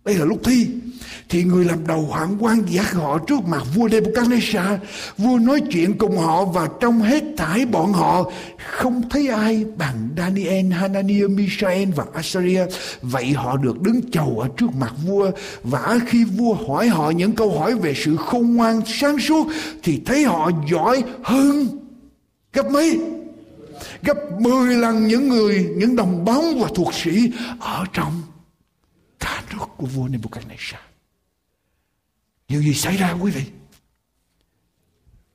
[0.05, 0.67] Đây là lúc thi.
[1.29, 4.79] Thì người làm đầu hoạn quan giác họ trước mặt vua Nebuchadnezzar.
[5.19, 8.31] Vua nói chuyện cùng họ và trong hết thải bọn họ
[8.73, 12.67] không thấy ai bằng Daniel, Hananiah, Mishael và Azariah.
[13.03, 15.31] Vậy họ được đứng chầu ở trước mặt vua.
[15.63, 19.47] Và khi vua hỏi họ những câu hỏi về sự khôn ngoan sáng suốt
[19.83, 21.82] thì thấy họ giỏi hơn
[22.53, 23.01] Gấp mấy?
[24.03, 28.23] Gấp 10 lần những người, những đồng bóng và thuộc sĩ ở trong
[29.19, 30.81] cả nước của vua Nebuchadnezzar.
[32.49, 33.45] Điều gì xảy ra quý vị?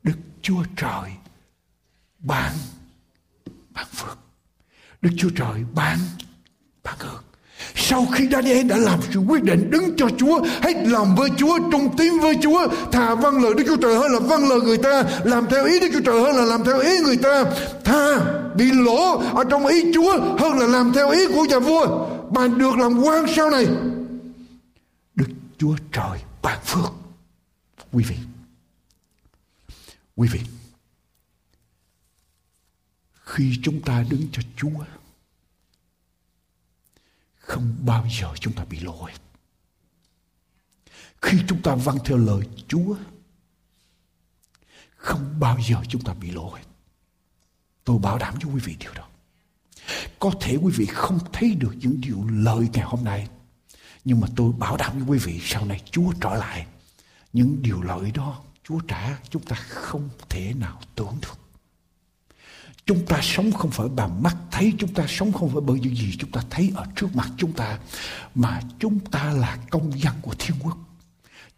[0.04, 1.12] Đức Chúa Trời
[2.20, 2.54] ban
[3.70, 4.18] ban phước.
[5.02, 6.00] Đức Chúa Trời ban
[6.84, 7.27] ban ơn.
[7.76, 11.60] Sau khi Daniel đã làm sự quyết định đứng cho Chúa, hết lòng với Chúa,
[11.72, 14.78] trung tín với Chúa, thà vâng lời Đức Chúa Trời hơn là vâng lời người
[14.78, 17.44] ta, làm theo ý Đức Chúa Trời hơn là làm theo ý người ta,
[17.84, 18.20] thà
[18.56, 22.48] bị lỗ ở trong ý Chúa hơn là làm theo ý của nhà vua, mà
[22.48, 23.68] được làm quan sau này.
[25.16, 25.28] Đức
[25.58, 26.94] Chúa Trời ban phước.
[27.92, 28.16] Quý vị,
[30.16, 30.40] quý vị,
[33.26, 34.84] khi chúng ta đứng cho Chúa,
[37.48, 39.12] không bao giờ chúng ta bị lỗi.
[41.22, 42.96] Khi chúng ta vâng theo lời Chúa,
[44.96, 46.60] không bao giờ chúng ta bị lỗi.
[47.84, 49.08] Tôi bảo đảm cho quý vị điều đó.
[50.20, 53.28] Có thể quý vị không thấy được những điều lời ngày hôm nay,
[54.06, 56.68] nhưng mà tôi bảo đảm với quý vị, sau này Chúa trở lại,
[57.34, 61.47] những điều lợi đó Chúa trả, chúng ta không thể nào tưởng được.
[62.88, 65.96] Chúng ta sống không phải bằng mắt thấy, chúng ta sống không phải bởi những
[65.96, 67.80] gì chúng ta thấy ở trước mặt chúng ta,
[68.36, 70.78] mà chúng ta là công dân của thiên quốc.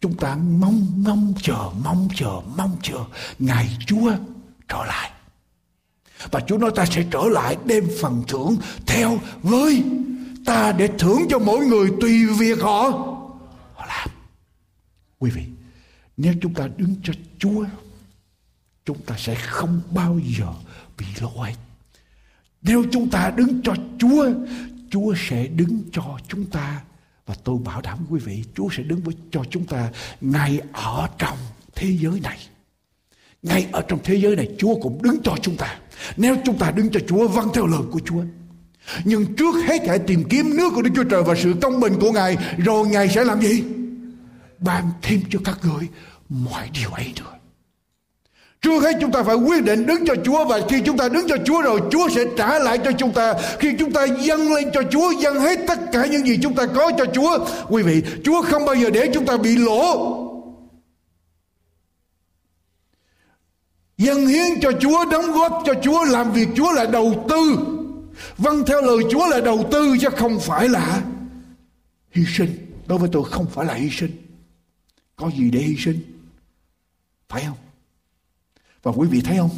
[0.00, 3.04] Chúng ta mong mong chờ, mong chờ, mong chờ
[3.38, 4.12] ngày Chúa
[4.68, 5.10] trở lại.
[6.30, 8.56] Và Chúa nói ta sẽ trở lại đem phần thưởng
[8.86, 9.84] theo với
[10.44, 12.82] ta để thưởng cho mỗi người tùy việc họ
[13.74, 14.08] họ làm.
[15.18, 15.42] Quý vị,
[16.16, 17.64] nếu chúng ta đứng cho Chúa
[18.84, 20.46] chúng ta sẽ không bao giờ
[21.00, 21.54] bị lỗi.
[22.62, 24.30] Nếu chúng ta đứng cho Chúa
[24.90, 26.80] Chúa sẽ đứng cho chúng ta.
[27.26, 29.90] Và tôi bảo đảm quý vị, Chúa sẽ đứng với cho chúng ta
[30.20, 31.38] ngay ở trong
[31.74, 32.38] thế giới này.
[33.42, 35.78] Ngay ở trong thế giới này, Chúa cũng đứng cho chúng ta.
[36.16, 38.22] Nếu chúng ta đứng cho Chúa vâng theo lời của Chúa.
[39.04, 41.92] Nhưng trước hết hãy tìm kiếm nước của Đức Chúa Trời và sự công bình
[42.00, 43.64] của Ngài, rồi Ngài sẽ làm gì?
[44.58, 45.88] Ban thêm cho các người
[46.28, 47.39] mọi điều ấy nữa
[48.60, 51.28] Trước hết chúng ta phải quyết định đứng cho Chúa và khi chúng ta đứng
[51.28, 53.34] cho Chúa rồi Chúa sẽ trả lại cho chúng ta.
[53.58, 56.66] Khi chúng ta dâng lên cho Chúa, dâng hết tất cả những gì chúng ta
[56.66, 57.46] có cho Chúa.
[57.68, 60.16] Quý vị, Chúa không bao giờ để chúng ta bị lỗ.
[63.98, 67.58] Dâng hiến cho Chúa, đóng góp cho Chúa, làm việc Chúa là đầu tư.
[68.38, 71.02] Vâng theo lời Chúa là đầu tư chứ không phải là
[72.10, 72.50] hy sinh.
[72.86, 74.10] Đối với tôi không phải là hy sinh.
[75.16, 76.00] Có gì để hy sinh?
[77.28, 77.56] Phải không?
[78.82, 79.50] Và quý vị thấy không?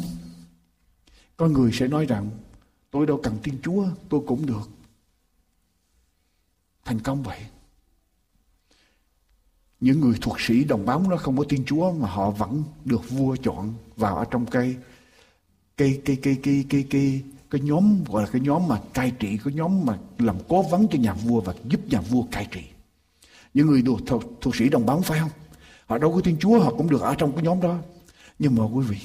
[1.37, 2.29] Có người sẽ nói rằng
[2.91, 4.69] tôi đâu cần Thiên Chúa, tôi cũng được.
[6.85, 7.39] Thành công vậy.
[9.79, 13.09] Những người thuộc sĩ đồng bóng nó không có Thiên Chúa mà họ vẫn được
[13.09, 14.75] vua chọn vào ở trong cây
[15.77, 19.39] cây cây cây cây cây cây cái nhóm gọi là cái nhóm mà cai trị
[19.43, 22.63] cái nhóm mà làm cố vấn cho nhà vua và giúp nhà vua cai trị
[23.53, 25.29] những người thuộc, thuộc, thuộc sĩ đồng bóng phải không
[25.85, 27.77] họ đâu có thiên chúa họ cũng được ở trong cái nhóm đó
[28.39, 28.97] nhưng mà quý vị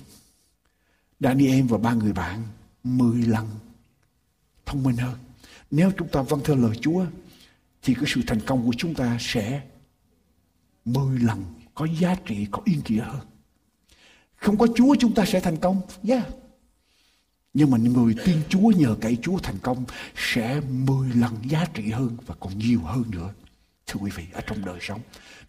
[1.20, 2.42] Daniel và ba người bạn
[2.84, 3.48] mười lần
[4.66, 5.14] thông minh hơn.
[5.70, 7.06] Nếu chúng ta vâng theo lời Chúa
[7.82, 9.62] thì cái sự thành công của chúng ta sẽ
[10.84, 13.26] mười lần có giá trị, có ý nghĩa hơn.
[14.36, 15.80] Không có Chúa chúng ta sẽ thành công.
[16.08, 16.26] Yeah.
[17.54, 19.84] Nhưng mà người tin Chúa nhờ cậy Chúa thành công
[20.16, 23.34] sẽ mười lần giá trị hơn và còn nhiều hơn nữa.
[23.86, 25.00] Thưa quý vị, ở trong đời sống.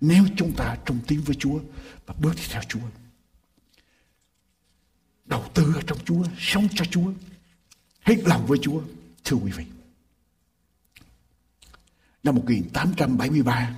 [0.02, 1.60] Nếu chúng ta trung tín với Chúa
[2.06, 2.80] và bước đi theo Chúa
[5.30, 7.12] đầu tư ở trong Chúa, sống cho Chúa,
[8.02, 8.82] hết lòng với Chúa.
[9.24, 9.66] Thưa quý vị,
[12.24, 13.76] năm 1873,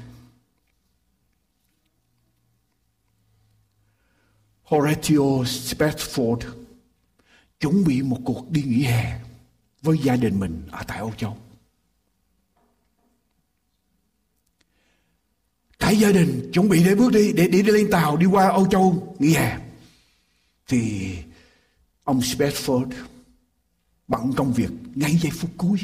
[4.64, 6.40] Horatio Spafford
[7.60, 9.20] chuẩn bị một cuộc đi nghỉ hè
[9.82, 11.38] với gia đình mình ở tại Âu Châu.
[15.80, 18.68] Cả gia đình chuẩn bị để bước đi để đi lên tàu đi qua Âu
[18.68, 19.60] Châu nghỉ hè.
[20.68, 21.16] Thì
[22.12, 22.86] Ông Spafford
[24.08, 25.80] bận công việc ngay giây phút cuối.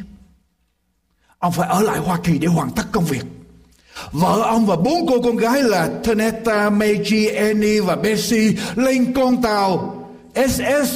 [1.40, 3.24] Ông phải ở lại Hoa Kỳ để hoàn tất công việc.
[4.12, 9.42] Vợ ông và bốn cô con gái là Tanetta, Meiji, Annie và Bessie lên con
[9.42, 10.04] tàu
[10.36, 10.94] SS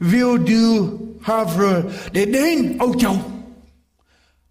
[0.00, 0.88] Ville du
[1.22, 1.82] Havre
[2.12, 3.16] để đến Âu Châu.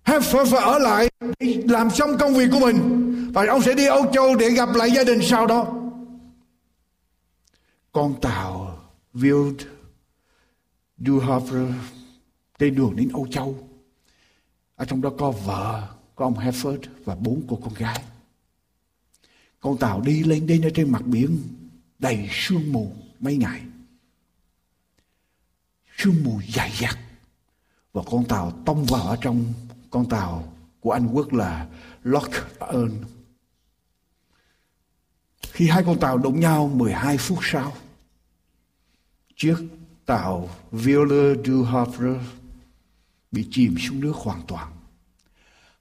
[0.04, 1.10] Havre phải ở lại
[1.40, 2.80] để làm xong công việc của mình
[3.34, 5.68] và ông sẽ đi Âu Châu để gặp lại gia đình sau đó.
[7.92, 8.78] Con tàu
[9.14, 9.52] Ville
[11.06, 11.74] Du Havre
[12.60, 13.70] trên đường đến Âu Châu.
[14.76, 18.04] Ở trong đó có vợ, có ông Hefford và bốn cô con gái.
[19.60, 21.38] Con tàu đi lên đến ở trên mặt biển
[22.00, 23.62] đầy sương mù mấy ngày.
[25.98, 27.00] Sương mù dày dặt.
[27.94, 29.54] Và con tàu tông vào ở trong
[29.90, 31.68] con tàu của Anh Quốc là
[32.04, 33.04] Loch Earn.
[35.42, 37.74] Khi hai con tàu đụng nhau 12 phút sau,
[39.36, 39.58] chiếc
[40.06, 42.20] tàu Ville du Havre
[43.32, 44.74] bị chìm xuống nước hoàn toàn.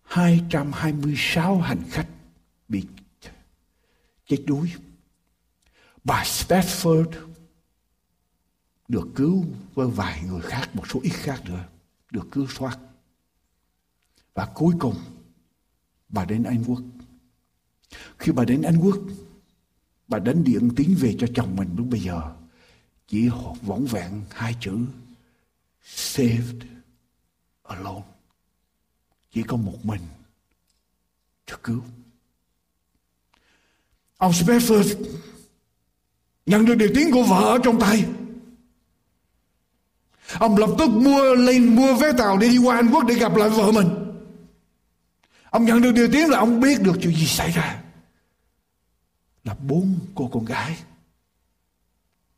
[0.03, 2.09] 226 hành khách
[2.69, 2.87] bị
[4.27, 4.73] chết đuối.
[6.05, 7.11] Bà Stafford
[8.89, 9.45] được cứu
[9.75, 11.65] với vài người khác, một số ít khác nữa,
[12.11, 12.79] được cứu thoát.
[14.35, 14.95] Và cuối cùng,
[16.09, 16.83] bà đến Anh Quốc.
[18.19, 18.97] Khi bà đến Anh Quốc,
[20.09, 22.33] bà đánh điện tín về cho chồng mình lúc bây giờ
[23.13, 23.29] chỉ
[23.63, 24.79] vỏn vẹn hai chữ,
[25.85, 26.63] saved
[27.63, 28.03] alone.
[29.33, 30.01] Chỉ có một mình
[31.47, 31.83] được cứu.
[34.17, 35.05] Ông Spafford
[36.47, 38.05] nhận được điều tiếng của vợ ở trong tay.
[40.39, 43.37] Ông lập tức mua lên mua vé tàu để đi qua Anh Quốc để gặp
[43.37, 43.89] lại vợ mình.
[45.51, 47.83] Ông nhận được điều tiếng là ông biết được chuyện gì xảy ra.
[49.45, 50.77] Là bốn cô con gái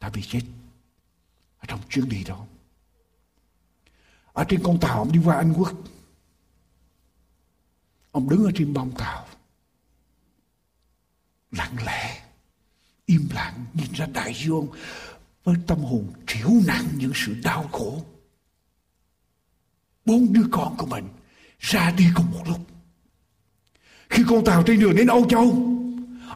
[0.01, 0.41] đã bị chết
[1.65, 2.47] ở trong chuyến đi đó.
[4.33, 5.73] Ở trên con tàu ông đi qua Anh Quốc.
[8.11, 9.27] Ông đứng ở trên bong tàu.
[11.51, 12.23] Lặng lẽ,
[13.07, 14.69] im lặng nhìn ra đại dương
[15.45, 18.05] với tâm hồn chịu nặng những sự đau khổ.
[20.05, 21.09] Bốn đứa con của mình
[21.59, 22.61] ra đi cùng một lúc.
[24.11, 25.74] Khi con tàu trên đường đến Âu Châu,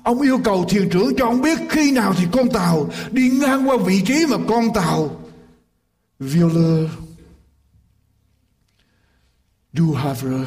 [0.02, 3.68] Ông yêu cầu thuyền trưởng cho ông biết khi nào thì con tàu đi ngang
[3.68, 5.20] qua vị trí mà con tàu
[6.20, 6.88] Wheeler
[9.72, 10.46] Du Havre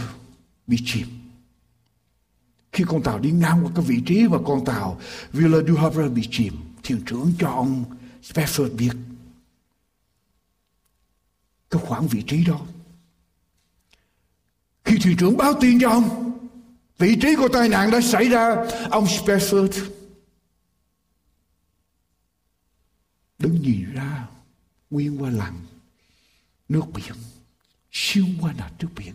[0.67, 1.07] bị chìm.
[2.71, 4.99] Khi con tàu đi ngang qua cái vị trí mà con tàu
[5.33, 7.83] Wheeler Du Havre bị chìm, thuyền trưởng cho ông
[8.23, 8.91] Spafford biết
[11.69, 12.59] cái khoảng vị trí đó.
[14.85, 16.30] Khi thuyền trưởng báo tin cho ông,
[17.01, 18.55] vị trí của tai nạn đã xảy ra,
[18.89, 19.89] ông Spafford
[23.39, 24.27] đứng nhìn ra
[24.89, 25.59] nguyên qua lặng
[26.69, 27.13] nước biển
[27.91, 29.13] siêu qua nền trước biển.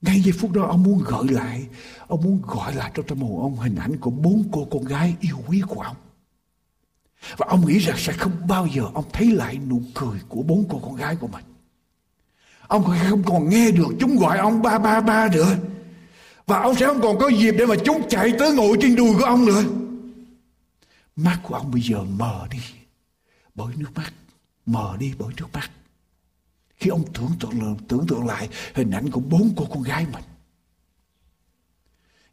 [0.00, 1.66] Ngay giây phút đó ông muốn gợi lại
[2.06, 5.14] ông muốn gọi lại trong tâm hồn ông hình ảnh của bốn cô con gái
[5.20, 5.96] yêu quý của ông.
[7.36, 10.64] Và ông nghĩ rằng sẽ không bao giờ ông thấy lại nụ cười của bốn
[10.68, 11.44] cô con gái của mình.
[12.66, 15.56] Ông không còn nghe được chúng gọi ông ba ba ba nữa
[16.46, 19.14] và ông sẽ không còn có dịp để mà chúng chạy tới ngồi trên đùi
[19.18, 19.64] của ông nữa.
[21.16, 22.58] Mắt của ông bây giờ mờ đi,
[23.54, 24.12] bởi nước mắt.
[24.66, 25.70] Mờ đi bởi nước mắt.
[26.76, 30.24] Khi ông tưởng tượng tưởng tượng lại, hình ảnh của bốn cô con gái mình.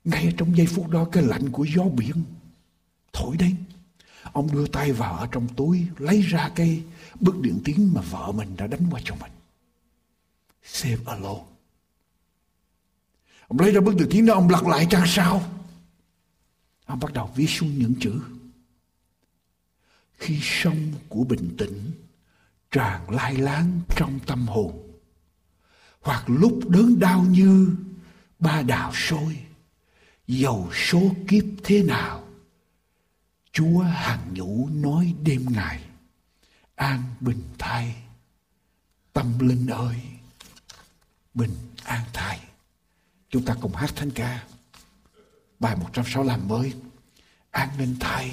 [0.03, 2.23] Ngay trong giây phút đó, cái lạnh của gió biển
[3.13, 3.55] thổi đến.
[4.23, 6.83] Ông đưa tay vào ở trong túi, lấy ra cái
[7.19, 9.31] bức điện tín mà vợ mình đã đánh qua cho mình.
[10.63, 11.52] Save alone
[13.47, 15.53] ông lấy ra bức từ tiếng đó, ông lật lại trang sau
[16.85, 18.21] ông bắt đầu viết xuống những chữ.
[20.17, 21.91] Khi sông của bình tĩnh
[22.71, 24.99] tràn lai láng trong tâm hồn,
[26.01, 27.75] hoặc lúc đớn đau như
[28.39, 29.39] ba đào sôi,
[30.27, 32.23] dầu số kiếp thế nào,
[33.51, 35.83] chúa hàng nhũ nói đêm ngày,
[36.75, 37.95] an bình thay,
[39.13, 40.01] tâm linh ơi,
[41.33, 42.39] bình an thay
[43.33, 44.43] chúng ta cùng hát thánh ca.
[45.59, 46.73] Bài 165 mới.
[47.51, 48.31] An ninh thay,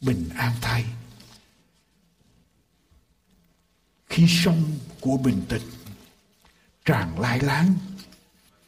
[0.00, 0.84] bình an thay.
[4.06, 5.62] Khi sông của bình tĩnh
[6.84, 7.74] tràn lai láng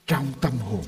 [0.07, 0.85] trong tâm hồn.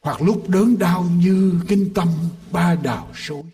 [0.00, 2.08] Hoặc lúc đớn đau như kinh tâm
[2.50, 3.44] ba đào sôi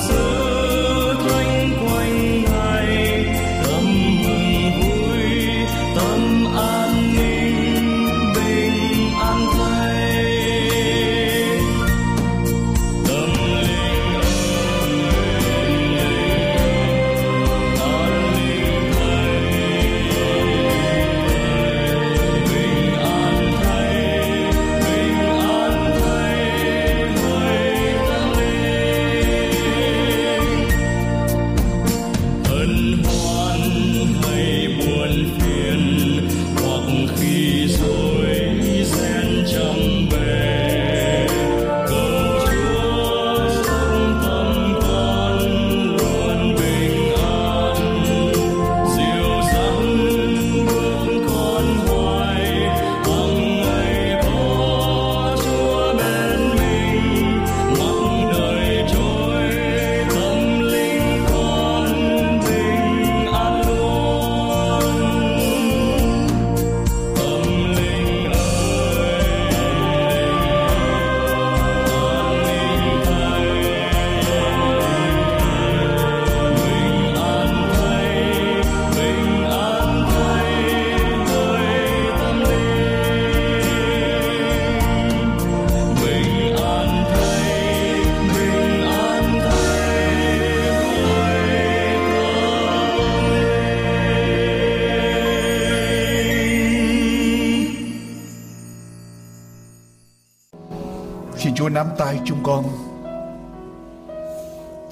[0.00, 0.29] so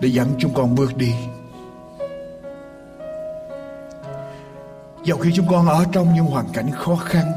[0.08, 1.14] để dẫn chúng con bước đi.
[5.04, 7.32] Dẫu khi chúng con ở trong những hoàn cảnh khó khăn,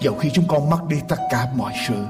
[0.00, 2.04] dẫu khi chúng con mất đi tất cả mọi sự,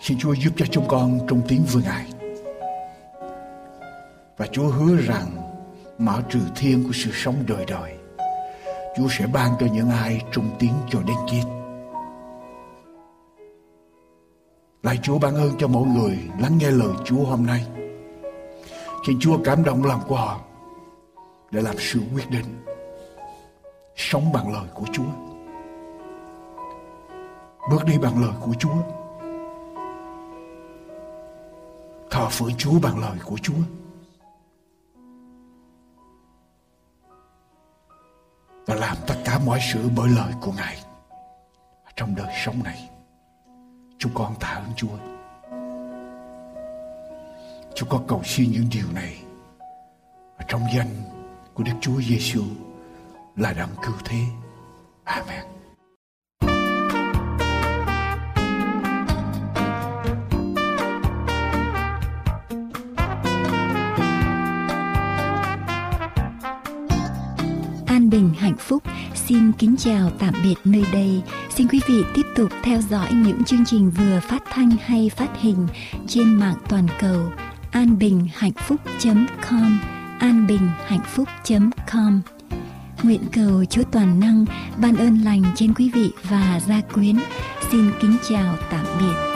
[0.00, 2.06] xin Chúa giúp cho chúng con trong tiếng vương Ngài.
[4.36, 5.26] Và Chúa hứa rằng
[5.98, 7.92] mở trừ thiên của sự sống đời đời,
[8.96, 11.57] Chúa sẽ ban cho những ai trung tiếng cho đến chết.
[14.82, 17.66] Lạy Chúa ban ơn cho mỗi người lắng nghe lời Chúa hôm nay.
[19.06, 20.40] khi Chúa cảm động lòng của họ
[21.50, 22.64] để làm sự quyết định
[23.96, 25.10] sống bằng lời của Chúa.
[27.70, 28.76] Bước đi bằng lời của Chúa.
[32.10, 33.62] Thờ phượng Chúa bằng lời của Chúa.
[38.66, 40.78] Và làm tất cả mọi sự bởi lời của Ngài
[41.96, 42.97] trong đời sống này.
[43.98, 44.96] Chúng con tạ ơn Chúa.
[47.74, 49.22] Chúng con cầu xin những điều này
[50.48, 50.94] trong danh
[51.54, 52.42] của Đức Chúa Giêsu
[53.36, 54.18] là đấng cứu thế.
[55.04, 55.57] Amen.
[68.58, 68.82] Phúc.
[69.14, 71.22] Xin kính chào tạm biệt nơi đây.
[71.54, 75.28] Xin quý vị tiếp tục theo dõi những chương trình vừa phát thanh hay phát
[75.40, 75.66] hình
[76.06, 77.32] trên mạng toàn cầu.
[77.70, 78.80] an bình hạnh phúc
[79.50, 79.78] com,
[80.18, 81.28] an bình hạnh phúc
[81.92, 82.20] com.
[83.02, 84.44] Nguyện cầu chúa toàn năng
[84.76, 87.16] ban ơn lành trên quý vị và gia quyến.
[87.70, 89.27] Xin kính chào tạm biệt.